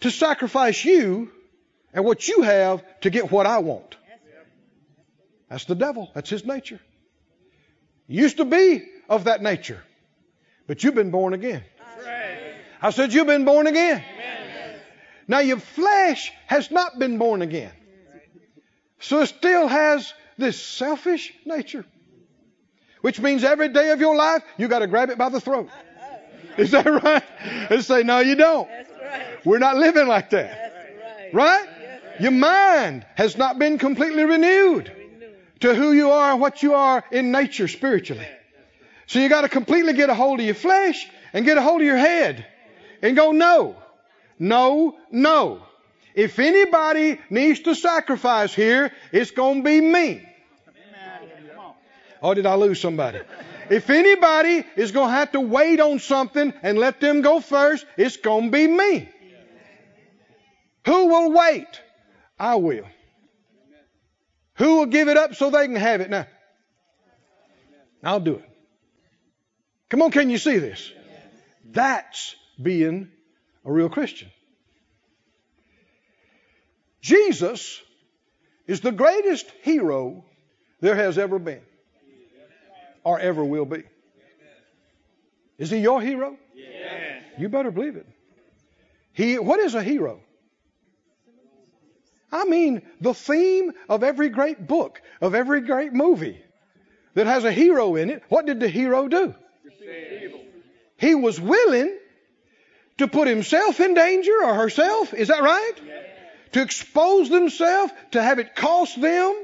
[0.00, 1.30] to sacrifice you
[1.92, 3.96] and what you have to get what I want.
[5.48, 6.10] That's the devil.
[6.14, 6.80] That's his nature.
[8.06, 9.82] You used to be of that nature,
[10.66, 11.64] but you've been born again.
[12.82, 14.02] I said, You've been born again.
[15.28, 17.72] Now, your flesh has not been born again.
[18.98, 21.84] So it still has this selfish nature,
[23.00, 25.68] which means every day of your life, you got to grab it by the throat.
[26.56, 27.22] Is that right?
[27.70, 28.68] And say, no, you don't.
[29.44, 31.30] We're not living like that.
[31.32, 31.68] Right.
[32.20, 34.92] Your mind has not been completely renewed
[35.60, 38.26] to who you are and what you are in nature spiritually.
[39.06, 41.80] So you got to completely get a hold of your flesh and get a hold
[41.80, 42.46] of your head
[43.02, 43.76] and go, no,
[44.38, 45.62] no, no.
[46.14, 50.26] If anybody needs to sacrifice here, it's going to be me.
[52.22, 53.20] Or did I lose somebody?
[53.70, 57.86] If anybody is going to have to wait on something and let them go first,
[57.96, 59.08] it's going to be me.
[60.84, 61.80] Who will wait?
[62.40, 62.86] I will.
[64.54, 66.26] Who will give it up so they can have it now?
[68.02, 68.48] I'll do it.
[69.90, 70.90] Come on, can you see this?
[71.70, 73.10] That's being
[73.64, 74.30] a real Christian.
[77.02, 77.80] Jesus
[78.66, 80.24] is the greatest hero
[80.80, 81.60] there has ever been
[83.04, 83.82] or ever will be.
[85.58, 86.38] Is he your hero?
[86.54, 87.22] Yes.
[87.38, 88.06] You better believe it.
[89.12, 90.20] He, what is a hero?
[92.32, 96.42] I mean, the theme of every great book, of every great movie
[97.14, 99.34] that has a hero in it, what did the hero do?
[100.96, 101.96] He was willing
[102.98, 105.72] to put himself in danger or herself, is that right?
[106.52, 109.34] To expose themselves, to have it cost them,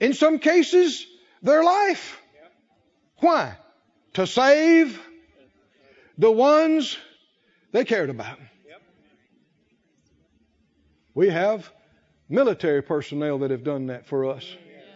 [0.00, 1.06] in some cases,
[1.42, 2.20] their life.
[3.18, 3.56] Why?
[4.14, 5.00] To save
[6.18, 6.98] the ones
[7.72, 8.38] they cared about.
[11.14, 11.70] We have
[12.30, 14.46] military personnel that have done that for us.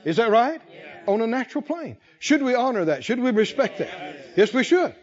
[0.04, 0.60] Is that right?
[1.06, 1.96] On a natural plane.
[2.18, 3.04] Should we honor that?
[3.04, 4.16] Should we respect that?
[4.36, 4.94] Yes, we should.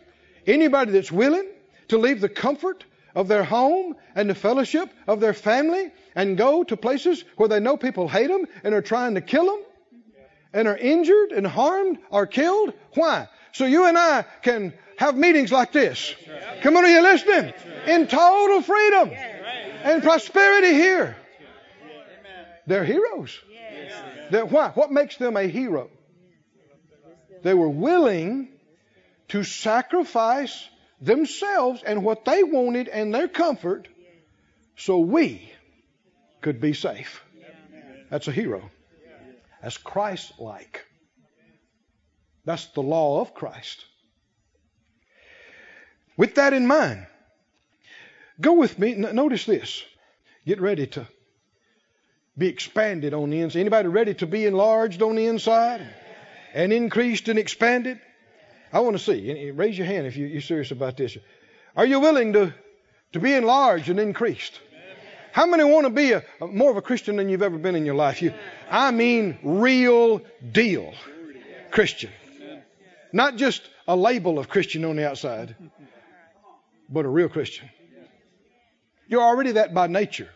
[0.47, 1.47] Anybody that's willing
[1.89, 6.63] to leave the comfort of their home and the fellowship of their family and go
[6.63, 9.61] to places where they know people hate them and are trying to kill them
[10.53, 12.73] and are injured and harmed or killed.
[12.95, 13.27] Why?
[13.51, 16.15] So you and I can have meetings like this.
[16.61, 17.53] Come on, are you listening?
[17.87, 19.11] In total freedom
[19.83, 21.15] and prosperity here.
[22.67, 23.39] They're heroes.
[24.31, 24.69] They're, why?
[24.69, 25.89] What makes them a hero?
[27.43, 28.49] They were willing
[29.29, 30.67] to sacrifice
[30.99, 33.87] themselves and what they wanted and their comfort
[34.75, 35.51] so we
[36.41, 37.23] could be safe.
[38.09, 38.69] That's a hero.
[39.61, 40.85] That's Christ like.
[42.45, 43.85] That's the law of Christ.
[46.17, 47.05] With that in mind,
[48.39, 48.93] go with me.
[48.93, 49.83] N- notice this.
[50.45, 51.07] Get ready to
[52.41, 53.59] be expanded on the inside.
[53.59, 55.87] Anybody ready to be enlarged on the inside
[56.55, 57.99] and increased and expanded?
[58.73, 59.51] I want to see.
[59.51, 61.17] Raise your hand if you, are serious about this.
[61.77, 62.53] Are you willing to,
[63.13, 64.59] to be enlarged and increased?
[65.33, 67.75] How many want to be a, a, more of a Christian than you've ever been
[67.75, 68.23] in your life?
[68.23, 68.33] You,
[68.69, 70.21] I mean, real
[70.51, 70.95] deal
[71.69, 72.09] Christian.
[73.13, 75.55] Not just a label of Christian on the outside,
[76.89, 77.69] but a real Christian.
[79.07, 80.29] You're already that by nature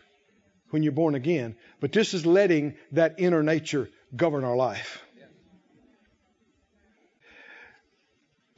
[0.70, 5.02] when you're born again, but this is letting that inner nature govern our life.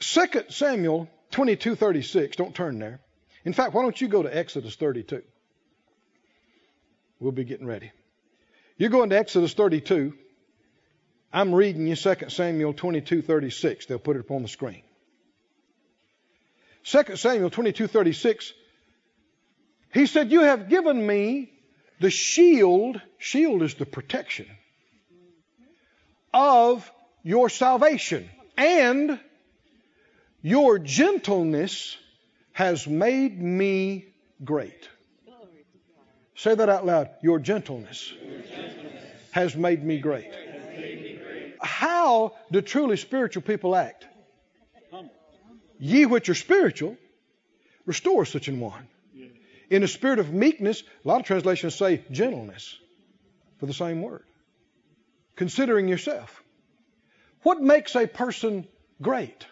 [0.00, 3.00] 2 Samuel 22:36, don't turn there.
[3.44, 5.22] In fact, why don't you go to Exodus 32?
[7.20, 7.90] We'll be getting ready.
[8.76, 10.14] You're going to Exodus 32.
[11.32, 13.86] I'm reading you 2 Samuel 22:36.
[13.86, 14.82] They'll put it up on the screen.
[16.84, 18.52] 2 Samuel 22:36
[19.92, 21.57] He said, "You have given me
[22.00, 24.46] the shield, shield is the protection
[26.32, 26.90] of
[27.22, 29.18] your salvation, and
[30.42, 31.96] your gentleness
[32.52, 34.06] has made me
[34.44, 34.88] great.
[36.36, 37.10] Say that out loud.
[37.22, 38.12] Your gentleness,
[39.32, 40.32] has made me great.
[41.60, 44.06] How do truly spiritual people act?
[45.80, 46.96] Ye which are spiritual,
[47.86, 48.86] restore such an one.
[49.70, 52.78] In a spirit of meekness, a lot of translations say gentleness
[53.58, 54.24] for the same word.
[55.36, 56.42] Considering yourself.
[57.42, 58.66] What makes a person
[59.00, 59.46] great?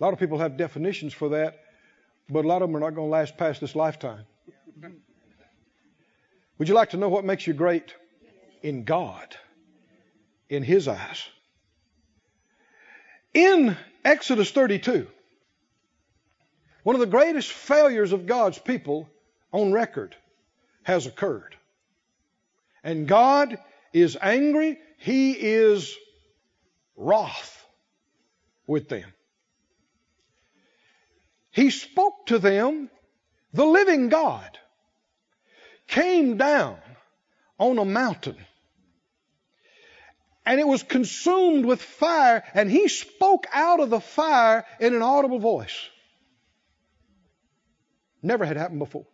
[0.00, 1.60] A lot of people have definitions for that,
[2.28, 4.24] but a lot of them are not going to last past this lifetime.
[6.58, 7.94] Would you like to know what makes you great?
[8.62, 9.36] In God,
[10.48, 11.22] in His eyes.
[13.34, 15.08] In Exodus 32,
[16.84, 19.08] one of the greatest failures of God's people
[19.52, 20.14] on record
[20.84, 21.56] has occurred.
[22.84, 23.58] And God
[23.92, 25.96] is angry, He is
[26.96, 27.66] wroth
[28.66, 29.12] with them.
[31.50, 32.90] He spoke to them,
[33.52, 34.58] the living God
[35.86, 36.76] came down
[37.58, 38.36] on a mountain
[40.46, 45.00] and it was consumed with fire, and he spoke out of the fire in an
[45.00, 45.88] audible voice.
[48.24, 49.04] Never had happened before.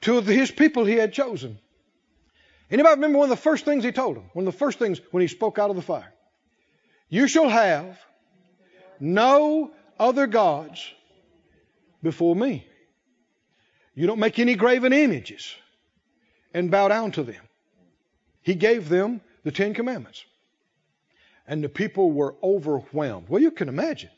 [0.00, 1.58] To his people he had chosen.
[2.70, 4.30] Anybody remember one of the first things he told them?
[4.32, 6.12] One of the first things when he spoke out of the fire.
[7.10, 8.00] You shall have
[8.98, 9.70] no
[10.00, 10.82] other gods
[12.02, 12.66] before me.
[13.94, 15.54] You don't make any graven images
[16.54, 17.42] and bow down to them.
[18.40, 20.24] He gave them the Ten Commandments.
[21.46, 23.28] And the people were overwhelmed.
[23.28, 24.10] Well, you can imagine.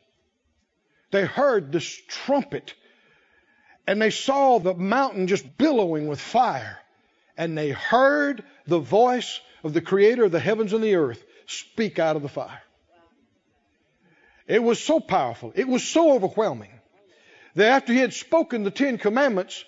[1.15, 2.75] They heard this trumpet
[3.87, 6.77] and they saw the mountain just billowing with fire.
[7.37, 12.01] And they heard the voice of the creator of the heavens and the earth speak
[12.01, 12.61] out of the fire.
[14.49, 15.53] It was so powerful.
[15.55, 16.73] It was so overwhelming
[17.55, 19.65] that after he had spoken the Ten Commandments,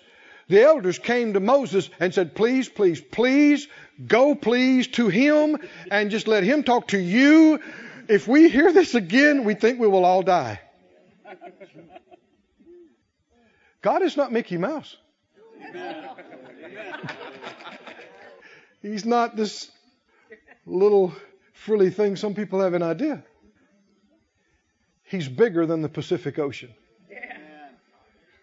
[0.49, 3.69] the elders came to Moses and said, Please, please, please,
[4.05, 5.55] go please to him
[5.89, 7.61] and just let him talk to you.
[8.09, 10.59] If we hear this again, we think we will all die.
[13.81, 14.97] God is not Mickey Mouse.
[18.81, 19.69] He's not this
[20.65, 21.13] little
[21.53, 23.23] frilly thing some people have an idea.
[25.03, 26.73] He's bigger than the Pacific Ocean.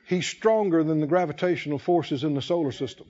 [0.07, 3.07] He's stronger than the gravitational forces in the solar system.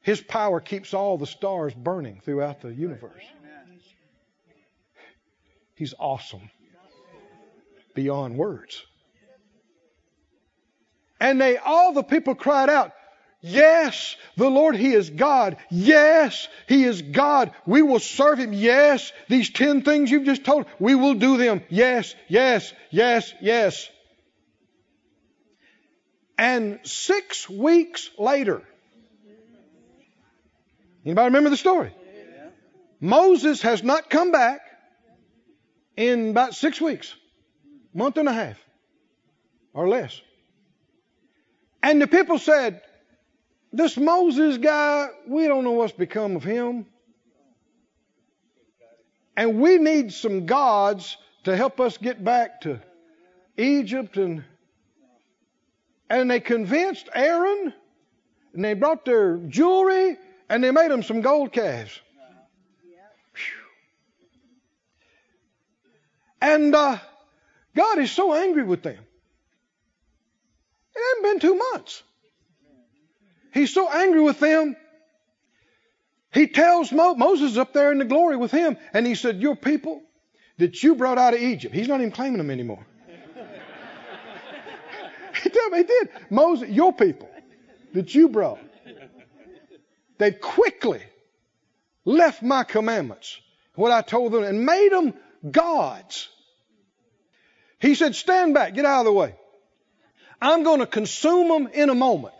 [0.00, 3.22] His power keeps all the stars burning throughout the universe.
[5.74, 6.50] He's awesome
[7.94, 8.84] beyond words.
[11.22, 12.90] And they, all the people cried out,
[13.40, 15.56] Yes, the Lord, He is God.
[15.70, 17.52] Yes, He is God.
[17.64, 18.52] We will serve Him.
[18.52, 21.62] Yes, these ten things you've just told, we will do them.
[21.68, 23.88] Yes, yes, yes, yes.
[26.36, 28.62] And six weeks later,
[31.04, 31.94] anybody remember the story?
[33.00, 34.60] Moses has not come back
[35.96, 37.14] in about six weeks,
[37.94, 38.58] month and a half,
[39.72, 40.20] or less.
[41.82, 42.80] And the people said,
[43.72, 46.86] This Moses guy, we don't know what's become of him.
[49.36, 52.80] And we need some gods to help us get back to
[53.56, 54.44] Egypt and
[56.08, 57.72] and they convinced Aaron
[58.52, 60.18] and they brought their jewelry
[60.48, 61.98] and they made them some gold calves.
[66.42, 66.98] And uh,
[67.74, 68.98] God is so angry with them.
[70.94, 72.02] It hasn't been two months.
[73.52, 74.76] He's so angry with them.
[76.32, 79.54] He tells Mo- Moses up there in the glory with him, and he said, Your
[79.54, 80.02] people
[80.58, 81.74] that you brought out of Egypt.
[81.74, 82.86] He's not even claiming them anymore.
[85.42, 85.74] he did.
[85.74, 86.08] He did.
[86.30, 87.28] Moses, your people
[87.92, 88.60] that you brought.
[90.18, 91.02] They quickly
[92.04, 93.38] left my commandments,
[93.74, 95.14] what I told them, and made them
[95.50, 96.28] gods.
[97.80, 99.34] He said, Stand back, get out of the way.
[100.42, 102.34] I'm going to consume them in a moment.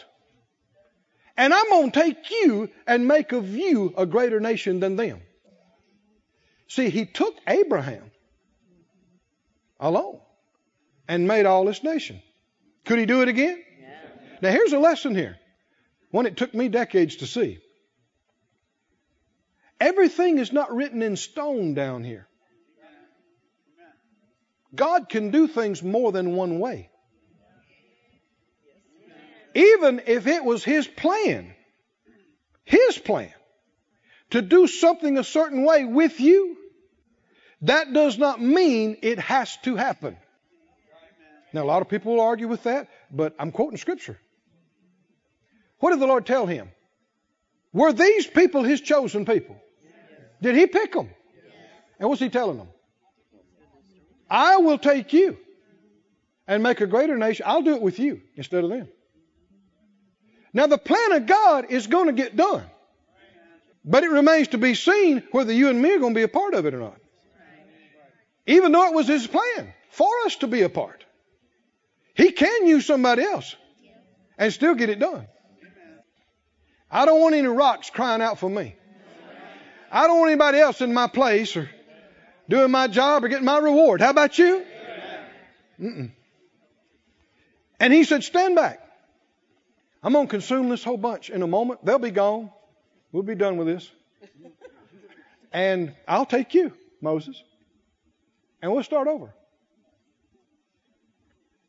[1.36, 5.20] And I'm going to take you and make of you a greater nation than them.
[6.66, 8.10] See, he took Abraham
[9.78, 10.18] alone
[11.06, 12.20] and made all this nation.
[12.84, 13.62] Could he do it again?
[13.80, 13.88] Yeah.
[14.40, 15.38] Now, here's a lesson here.
[16.10, 17.60] One it took me decades to see.
[19.80, 22.26] Everything is not written in stone down here.
[24.74, 26.88] God can do things more than one way.
[29.54, 31.54] Even if it was His plan,
[32.64, 33.32] His plan,
[34.30, 36.56] to do something a certain way with you,
[37.62, 40.16] that does not mean it has to happen.
[41.52, 44.18] Now, a lot of people will argue with that, but I'm quoting Scripture.
[45.78, 46.70] What did the Lord tell him?
[47.72, 49.56] Were these people His chosen people?
[50.40, 51.10] Did He pick them?
[51.98, 52.68] And what's He telling them?
[54.30, 55.36] I will take you
[56.46, 57.44] and make a greater nation.
[57.46, 58.88] I'll do it with you instead of them.
[60.52, 62.64] Now, the plan of God is going to get done.
[63.84, 66.28] But it remains to be seen whether you and me are going to be a
[66.28, 66.96] part of it or not.
[68.46, 71.04] Even though it was His plan for us to be a part,
[72.14, 73.56] He can use somebody else
[74.38, 75.26] and still get it done.
[76.90, 78.76] I don't want any rocks crying out for me.
[79.90, 81.68] I don't want anybody else in my place or
[82.48, 84.00] doing my job or getting my reward.
[84.00, 84.64] How about you?
[85.80, 86.10] Mm-mm.
[87.80, 88.81] And he said, Stand back.
[90.02, 91.84] I'm going to consume this whole bunch in a moment.
[91.84, 92.50] They'll be gone.
[93.12, 93.90] We'll be done with this.
[95.52, 97.42] And I'll take you, Moses,
[98.62, 99.34] and we'll start over.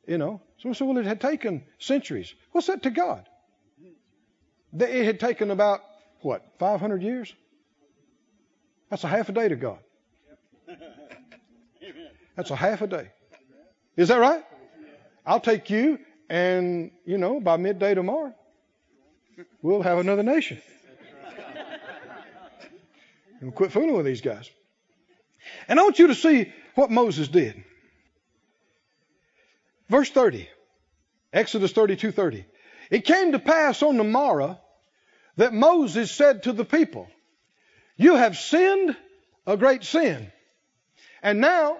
[0.07, 2.33] You know, so, so well, it had taken centuries.
[2.51, 3.27] What's that to God?
[4.77, 5.81] It had taken about
[6.21, 7.33] what, 500 years?
[8.89, 9.79] That's a half a day to God.
[12.35, 13.09] That's a half a day.
[13.95, 14.43] Is that right?
[15.25, 15.99] I'll take you,
[16.33, 18.33] and, you know, by midday tomorrow,
[19.61, 20.59] we'll have another nation.
[23.39, 24.49] And quit fooling with these guys.
[25.67, 27.63] And I want you to see what Moses did.
[29.89, 30.49] Verse 30.
[31.31, 32.45] Exodus 32 30.
[32.89, 34.59] It came to pass on the morrow
[35.37, 37.07] that Moses said to the people,
[37.95, 38.97] You have sinned
[39.45, 40.31] a great sin.
[41.21, 41.77] And now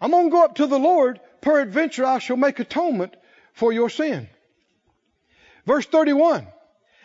[0.00, 1.20] I'm going to go up to the Lord.
[1.42, 3.14] Peradventure I shall make atonement
[3.60, 4.26] for your sin.
[5.66, 6.46] Verse 31.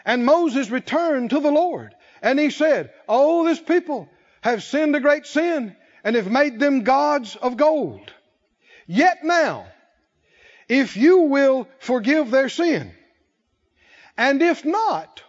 [0.06, 1.94] And Moses returned to the Lord.
[2.22, 4.08] And he said, Oh, this people
[4.42, 8.12] have sinned a great sin and have made them gods of gold.
[8.88, 9.68] Yet now,
[10.70, 12.94] if you will forgive their sin,
[14.18, 15.24] and if not,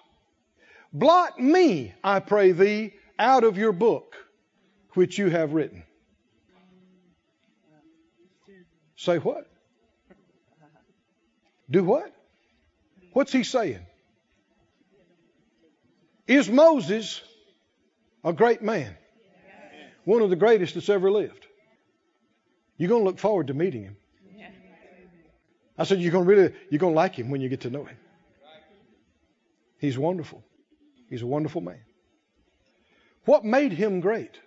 [0.93, 4.15] blot me, I pray thee, out of your book
[4.93, 5.83] which you have written.
[8.97, 9.51] Say what?
[11.71, 12.13] Do what?
[13.13, 13.85] What's he saying?
[16.27, 17.23] Is Moses
[18.25, 18.97] a great man?
[20.05, 21.47] One of the greatest that's ever lived.
[22.77, 23.97] You're going to look forward to meeting him.
[25.79, 27.71] I said you're going to really you're going to like him when you get to
[27.71, 27.97] know him.
[29.79, 30.43] He's wonderful.
[31.11, 31.81] He's a wonderful man.
[33.25, 34.39] What made him great?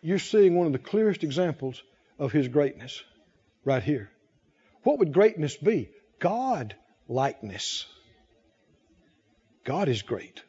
[0.00, 1.82] You're seeing one of the clearest examples
[2.18, 3.02] of his greatness
[3.64, 4.10] right here.
[4.88, 5.90] What would greatness be?
[6.18, 6.74] God
[7.08, 7.84] likeness.
[9.62, 10.42] God is great.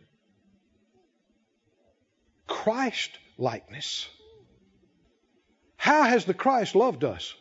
[2.47, 4.07] Christ likeness.
[5.75, 7.33] How has the Christ loved us?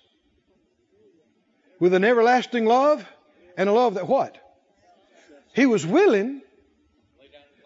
[1.78, 3.06] With an everlasting love
[3.56, 4.36] and a love that what?
[5.54, 6.42] He was willing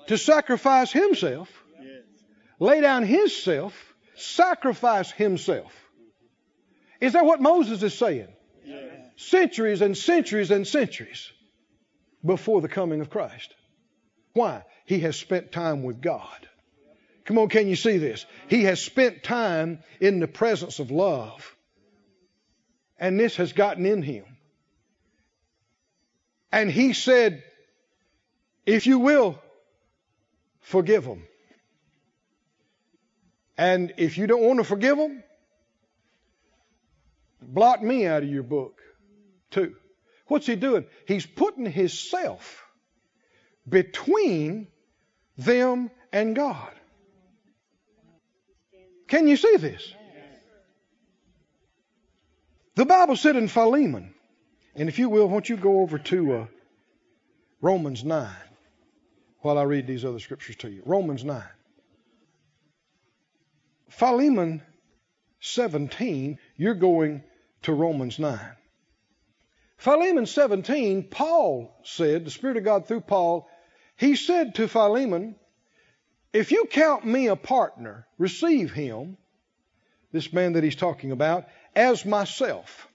[0.09, 1.49] to sacrifice himself,
[2.61, 3.73] lay down his self,
[4.15, 5.73] sacrifice himself.
[7.01, 8.29] Is that what Moses is saying?
[9.17, 11.31] Centuries and centuries and centuries
[12.25, 13.55] before the coming of Christ.
[14.33, 14.65] Why?
[14.87, 16.49] He has spent time with God.
[17.25, 18.27] Come on, can you see this?
[18.49, 21.55] He has spent time in the presence of love.
[22.99, 24.25] And this has gotten in him.
[26.51, 27.43] And he said,
[28.67, 29.41] if you will,
[30.61, 31.25] forgive them.
[33.57, 35.23] And if you don't want to forgive them,
[37.41, 38.81] blot me out of your book,
[40.27, 40.87] What's he doing?
[41.07, 42.65] He's putting himself
[43.69, 44.69] between
[45.37, 46.73] them and God.
[49.09, 49.95] Can you see this?
[52.75, 54.15] The Bible said in Philemon,
[54.75, 56.47] and if you will, won't you go over to uh,
[57.61, 58.31] Romans 9
[59.41, 60.83] while I read these other scriptures to you?
[60.87, 61.43] Romans 9.
[63.91, 64.63] Philemon
[65.41, 67.23] 17, you're going
[67.63, 68.41] to Romans 9.
[69.83, 73.49] Philemon 17, Paul said, the Spirit of God through Paul,
[73.97, 75.35] he said to Philemon,
[76.33, 79.17] If you count me a partner, receive him,
[80.13, 82.87] this man that he's talking about, as myself.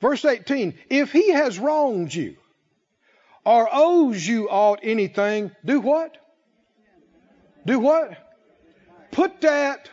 [0.00, 2.36] Verse 18, if he has wronged you
[3.44, 6.16] or owes you aught anything, do what?
[7.66, 8.16] Do what?
[9.10, 9.90] Put that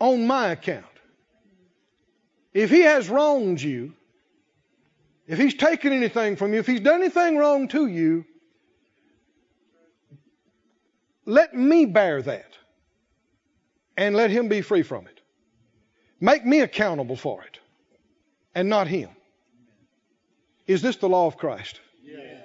[0.00, 0.86] on my account.
[2.54, 3.92] If he has wronged you,
[5.28, 8.24] if he's taken anything from you, if he's done anything wrong to you,
[11.26, 12.56] let me bear that
[13.98, 15.20] and let him be free from it.
[16.18, 17.60] Make me accountable for it
[18.54, 19.10] and not him.
[20.66, 21.78] Is this the law of Christ?
[22.02, 22.44] Yes.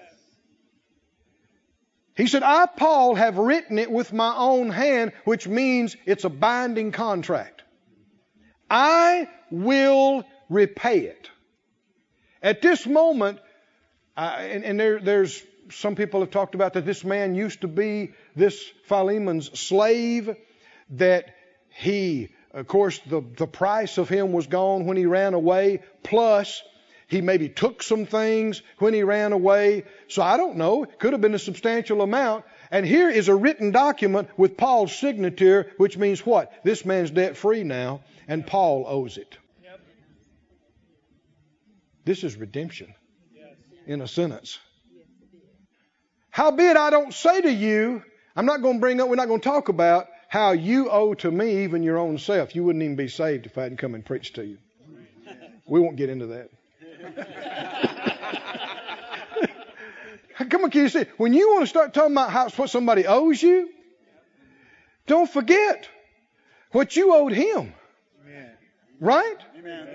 [2.18, 6.30] He said, I, Paul, have written it with my own hand, which means it's a
[6.30, 7.64] binding contract.
[8.70, 11.30] I will repay it.
[12.44, 13.39] At this moment,
[14.18, 15.41] and, and there, there's
[15.72, 20.36] some people have talked about that this man used to be this Philemon's slave,
[20.91, 21.34] that
[21.70, 26.62] he, of course, the, the price of him was gone when he ran away, plus
[27.08, 29.84] he maybe took some things when he ran away.
[30.10, 30.84] So I don't know.
[30.84, 32.44] It could have been a substantial amount.
[32.72, 36.52] And here is a written document with Paul's signature, which means what?
[36.64, 39.38] This man's debt free now, and Paul owes it.
[42.06, 42.93] This is redemption
[43.86, 44.60] in a sentence.
[46.30, 48.04] Howbeit, I don't say to you,
[48.36, 51.14] I'm not going to bring up, we're not going to talk about how you owe
[51.14, 52.56] to me even your own self.
[52.56, 54.58] You wouldn't even be saved if I hadn't come and preached to you.
[55.68, 56.49] We won't get into that.
[60.49, 61.06] Come on, can you see?
[61.18, 63.70] When you want to start talking about how, what somebody owes you,
[65.06, 65.88] don't forget
[66.72, 67.74] what you owed him.
[68.99, 69.38] Right?
[69.60, 69.88] Amen.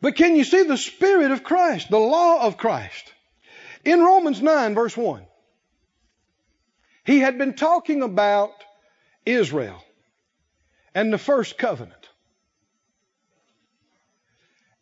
[0.00, 3.12] But can you see the Spirit of Christ, the law of Christ?
[3.84, 5.24] In Romans 9, verse 1,
[7.04, 8.52] he had been talking about
[9.24, 9.82] Israel
[10.94, 12.08] and the first covenant.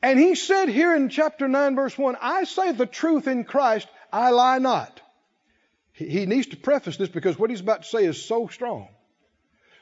[0.03, 3.89] And he said here in chapter 9, verse 1, I say the truth in Christ,
[4.12, 5.01] I lie not.
[5.93, 8.89] He needs to preface this because what he's about to say is so strong.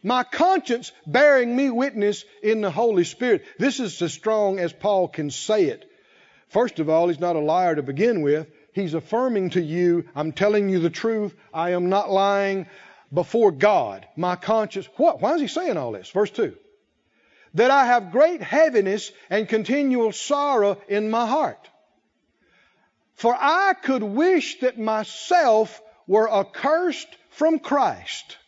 [0.02, 3.44] My conscience bearing me witness in the Holy Spirit.
[3.58, 5.88] This is as strong as Paul can say it.
[6.48, 8.48] First of all, he's not a liar to begin with.
[8.72, 11.34] He's affirming to you, I'm telling you the truth.
[11.54, 12.66] I am not lying
[13.12, 14.06] before God.
[14.16, 14.88] My conscience.
[14.96, 15.20] What?
[15.20, 16.10] Why is he saying all this?
[16.10, 16.56] Verse 2.
[17.54, 21.68] That I have great heaviness and continual sorrow in my heart.
[23.14, 28.38] For I could wish that myself were accursed from Christ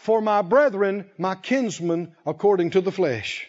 [0.00, 3.46] for my brethren, my kinsmen, according to the flesh,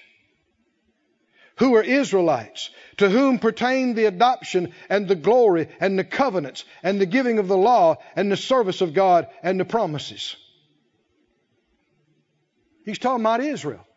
[1.56, 7.00] who are Israelites, to whom pertain the adoption and the glory and the covenants and
[7.00, 10.36] the giving of the law and the service of God and the promises.
[12.84, 13.88] He's talking about Israel.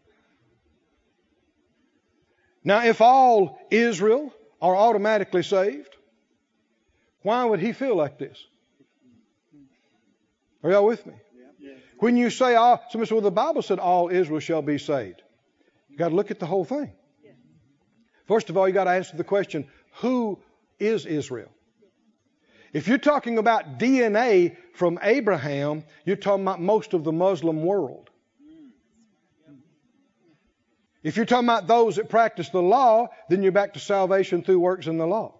[2.62, 4.32] Now, if all Israel
[4.62, 5.96] are automatically saved,
[7.22, 8.38] why would he feel like this?
[10.62, 11.14] Are y'all with me?
[11.99, 15.22] When you say all, somebody said, well, the Bible said all Israel shall be saved.
[15.88, 16.92] You got to look at the whole thing.
[18.26, 19.66] First of all, you got to answer the question,
[20.01, 20.38] who
[20.78, 21.51] is Israel?
[22.72, 28.11] If you're talking about DNA from Abraham, you're talking about most of the Muslim world.
[31.05, 34.59] If you're talking about those that practice the law, then you're back to salvation through
[34.59, 35.34] works in the law.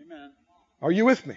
[0.00, 0.32] Amen.
[0.80, 1.34] Are you with me?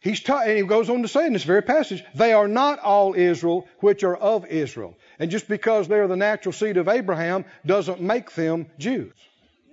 [0.00, 3.14] He's and he goes on to say in this very passage, they are not all
[3.14, 4.96] Israel which are of Israel.
[5.18, 9.14] And just because they're the natural seed of Abraham doesn't make them Jews.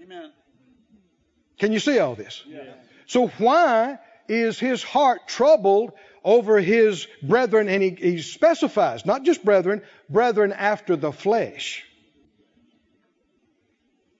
[0.01, 0.31] Amen.
[1.59, 2.43] Can you see all this?
[2.47, 2.63] Yeah.
[3.05, 5.91] So why is his heart troubled
[6.23, 7.67] over his brethren?
[7.67, 11.83] And he, he specifies, not just brethren, brethren after the flesh.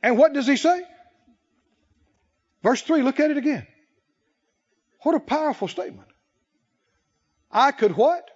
[0.04, 0.84] And what does he say?
[2.62, 3.66] Verse 3, look at it again.
[5.04, 6.08] What a powerful statement.
[7.52, 8.30] I could what?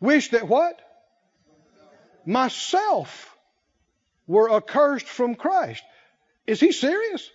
[0.00, 0.80] Wish that what?
[2.26, 3.36] Myself
[4.26, 5.82] were accursed from Christ.
[6.46, 7.30] Is he serious?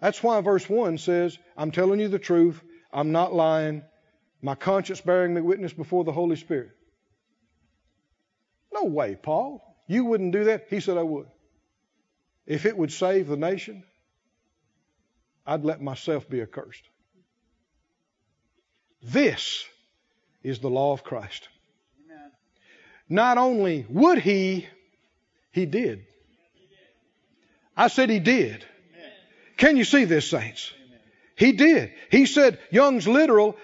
[0.00, 2.62] That's why verse 1 says, I'm telling you the truth.
[2.92, 3.82] I'm not lying.
[4.40, 6.70] My conscience bearing me witness before the Holy Spirit.
[8.72, 9.62] No way, Paul.
[9.88, 10.66] You wouldn't do that.
[10.70, 11.26] He said, I would.
[12.46, 13.84] If it would save the nation,
[15.48, 16.82] I'd let myself be accursed.
[19.02, 19.64] This
[20.42, 21.48] is the law of Christ.
[22.04, 22.30] Amen.
[23.08, 24.66] Not only would he,
[25.50, 26.04] he did.
[27.74, 28.62] I said he did.
[29.56, 30.70] Can you see this, saints?
[31.34, 31.94] He did.
[32.10, 33.56] He said, Young's literal,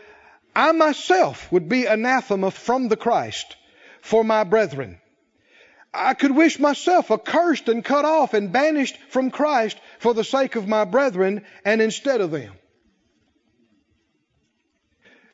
[0.57, 3.57] I myself would be anathema from the Christ
[4.01, 5.01] for my brethren.
[5.95, 10.57] I could wish myself accursed and cut off and banished from Christ for the sake
[10.57, 12.53] of my brethren and instead of them.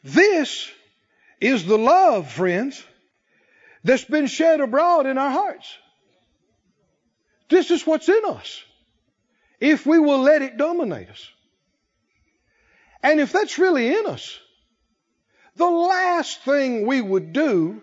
[0.05, 0.71] This
[1.41, 2.83] is the love, friends,
[3.85, 5.67] that's been shed abroad in our hearts.
[7.49, 8.63] This is what's in us.
[9.59, 11.29] If we will let it dominate us.
[13.03, 14.39] And if that's really in us,
[15.57, 17.83] the last thing we would do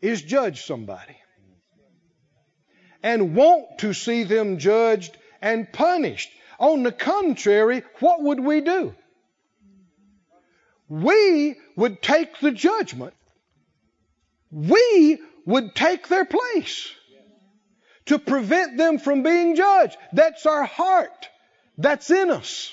[0.00, 1.19] is judge somebody
[3.02, 6.30] and want to see them judged and punished.
[6.58, 8.94] On the contrary, what would we do?
[10.88, 13.14] We would take the judgment.
[14.50, 16.92] We would take their place
[18.06, 19.96] to prevent them from being judged.
[20.12, 21.28] That's our heart.
[21.78, 22.72] That's in us.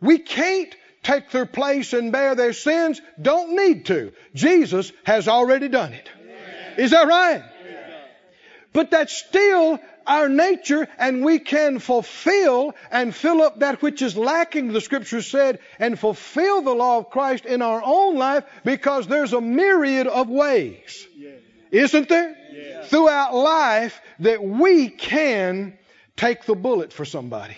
[0.00, 3.00] We can't take their place and bear their sins.
[3.20, 4.12] Don't need to.
[4.34, 6.08] Jesus has already done it.
[6.76, 7.42] Is that right?
[8.78, 14.16] But that's still our nature, and we can fulfill and fill up that which is
[14.16, 19.08] lacking, the scripture said, and fulfill the law of Christ in our own life because
[19.08, 21.08] there's a myriad of ways.
[21.72, 22.36] Isn't there?
[22.84, 25.76] Throughout life that we can
[26.14, 27.56] take the bullet for somebody.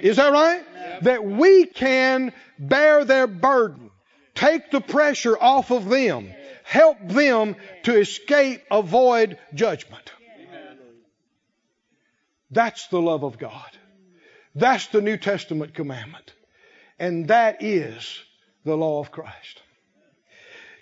[0.00, 0.64] Is that right?
[1.02, 3.90] That we can bear their burden,
[4.34, 10.10] take the pressure off of them, help them to escape, avoid judgment.
[12.54, 13.70] That's the love of God.
[14.54, 16.32] That's the New Testament commandment.
[17.00, 18.22] And that is
[18.64, 19.60] the law of Christ.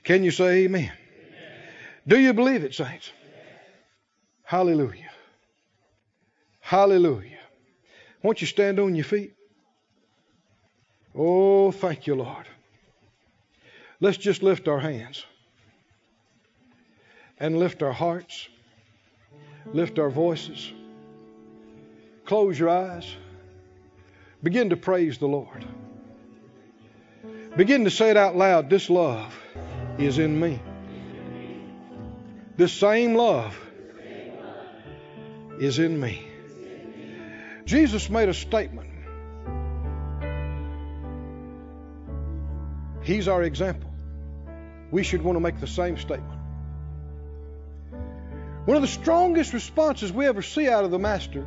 [0.04, 0.82] Can you say amen?
[0.82, 0.92] amen.
[2.06, 3.10] Do you believe it, saints?
[4.42, 5.10] Hallelujah.
[6.60, 7.38] Hallelujah.
[8.22, 9.32] Won't you stand on your feet?
[11.14, 12.46] Oh, thank you, Lord.
[13.98, 15.24] Let's just lift our hands
[17.38, 18.48] and lift our hearts,
[19.72, 20.72] lift our voices.
[22.32, 23.14] Close your eyes.
[24.42, 25.66] Begin to praise the Lord.
[27.58, 28.70] Begin to say it out loud.
[28.70, 29.38] This love
[29.98, 30.58] is in me.
[32.56, 33.54] This same love
[35.60, 36.26] is in me.
[37.66, 38.88] Jesus made a statement.
[43.02, 43.90] He's our example.
[44.90, 46.40] We should want to make the same statement.
[48.64, 51.46] One of the strongest responses we ever see out of the Master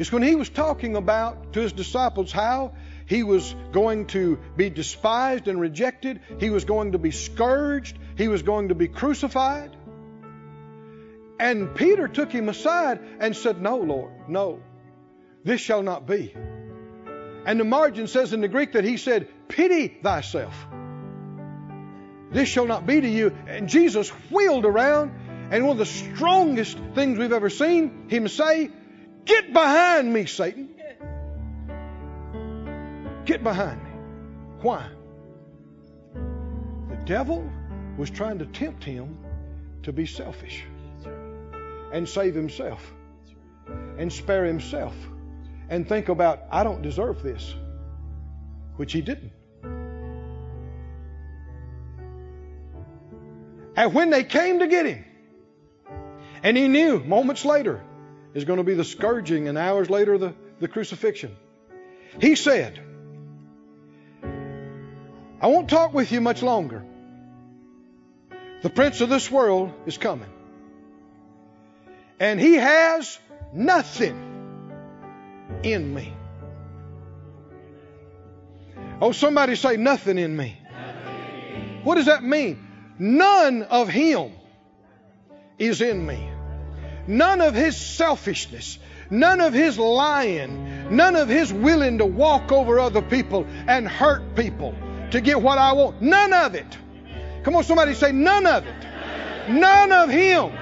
[0.00, 2.72] is when he was talking about to his disciples how
[3.04, 8.26] he was going to be despised and rejected, he was going to be scourged, he
[8.26, 9.76] was going to be crucified.
[11.38, 14.62] And Peter took him aside and said, No, Lord, no,
[15.44, 16.34] this shall not be.
[17.44, 20.54] And the margin says in the Greek that he said, Pity thyself.
[22.30, 23.36] This shall not be to you.
[23.46, 25.12] And Jesus wheeled around,
[25.50, 28.70] and one of the strongest things we've ever seen him say,
[29.24, 30.68] Get behind me, Satan.
[33.24, 33.90] Get behind me.
[34.62, 34.88] Why?
[36.14, 37.48] The devil
[37.96, 39.18] was trying to tempt him
[39.82, 40.64] to be selfish
[41.92, 42.92] and save himself
[43.98, 44.94] and spare himself
[45.68, 47.54] and think about, I don't deserve this,
[48.76, 49.32] which he didn't.
[53.76, 55.04] And when they came to get him,
[56.42, 57.82] and he knew moments later
[58.34, 61.36] is going to be the scourging and hours later the, the crucifixion,
[62.20, 62.80] he said,
[65.40, 66.84] I won't talk with you much longer.
[68.62, 70.28] The prince of this world is coming.
[72.18, 73.18] And he has
[73.54, 74.26] nothing
[75.62, 76.12] in me.
[79.00, 80.58] Oh, somebody say nothing in me.
[81.84, 82.66] What does that mean?
[82.98, 84.32] None of him
[85.58, 86.29] is in me.
[87.10, 88.78] None of his selfishness,
[89.10, 94.36] none of his lying, none of his willing to walk over other people and hurt
[94.36, 94.76] people
[95.10, 96.00] to get what I want.
[96.00, 96.78] None of it.
[97.42, 99.48] Come on, somebody say, none of it.
[99.48, 100.52] None of him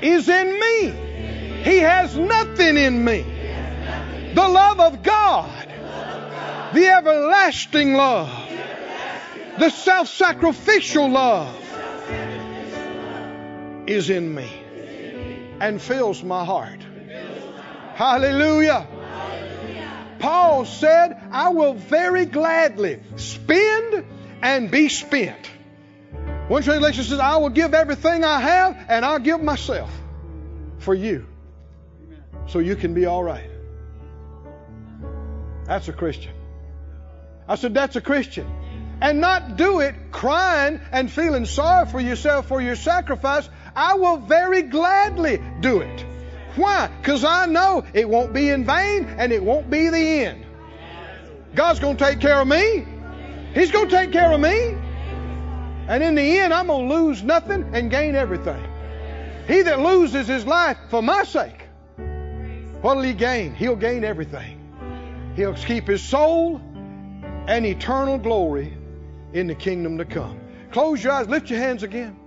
[0.00, 1.62] is in me.
[1.62, 3.20] He has nothing in me.
[4.34, 5.68] The love of God,
[6.72, 8.30] the everlasting love,
[9.58, 11.54] the self sacrificial love
[13.86, 14.59] is in me
[15.60, 16.80] and fills my heart.
[17.94, 18.86] Hallelujah.
[20.18, 24.04] Paul said, I will very gladly spend
[24.42, 25.50] and be spent.
[26.48, 29.90] One translation says, I will give everything I have and I'll give myself
[30.78, 31.26] for you
[32.46, 33.48] so you can be all right.
[35.66, 36.32] That's a Christian.
[37.46, 38.46] I said, That's a Christian.
[39.00, 43.48] And not do it crying and feeling sorry for yourself for your sacrifice.
[43.74, 46.04] I will very gladly do it.
[46.56, 46.88] Why?
[47.00, 50.44] Because I know it won't be in vain and it won't be the end.
[51.54, 52.86] God's going to take care of me.
[53.54, 54.76] He's going to take care of me.
[55.88, 58.62] And in the end, I'm going to lose nothing and gain everything.
[59.48, 61.66] He that loses his life for my sake,
[62.82, 63.54] what'll he gain?
[63.54, 64.58] He'll gain everything.
[65.34, 66.60] He'll keep his soul
[67.48, 68.76] and eternal glory
[69.32, 70.40] in the kingdom to come.
[70.70, 72.19] Close your eyes, lift your hands again.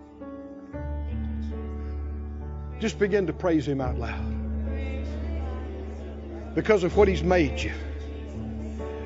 [2.84, 4.26] Just begin to praise Him out loud.
[6.54, 7.72] Because of what He's made you.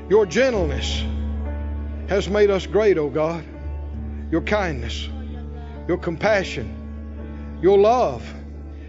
[0.09, 1.03] Your gentleness
[2.09, 3.45] has made us great, O oh God.
[4.32, 5.07] Your kindness,
[5.88, 8.28] your compassion, your love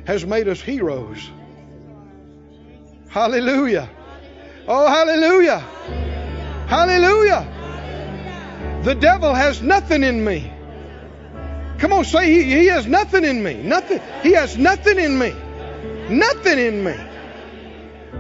[0.07, 1.29] has made us heroes.
[3.11, 3.91] Hallelujah.
[4.67, 5.59] Oh, hallelujah.
[6.67, 7.47] Hallelujah.
[8.85, 10.51] The devil has nothing in me.
[11.79, 13.55] Come on, say he, he has nothing in me.
[13.55, 14.01] Nothing.
[14.23, 15.33] He has nothing in me.
[16.11, 16.95] Nothing in me.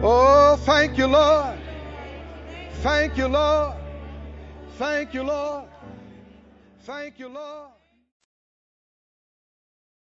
[0.00, 1.59] Oh, thank you, Lord.
[2.82, 3.74] Thank you, Lord.
[4.76, 5.64] Thank you, Lord.
[6.82, 7.72] Thank you, Lord.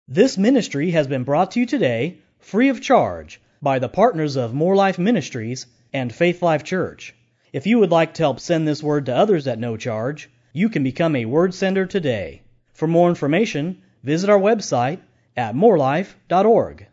[0.09, 4.53] This ministry has been brought to you today free of charge by the partners of
[4.53, 7.15] Moore Life Ministries and Faith Life Church.
[7.53, 10.67] If you would like to help send this word to others at no charge, you
[10.67, 12.41] can become a word sender today.
[12.77, 14.99] For more information, visit our website
[15.35, 16.86] at moorelife.org.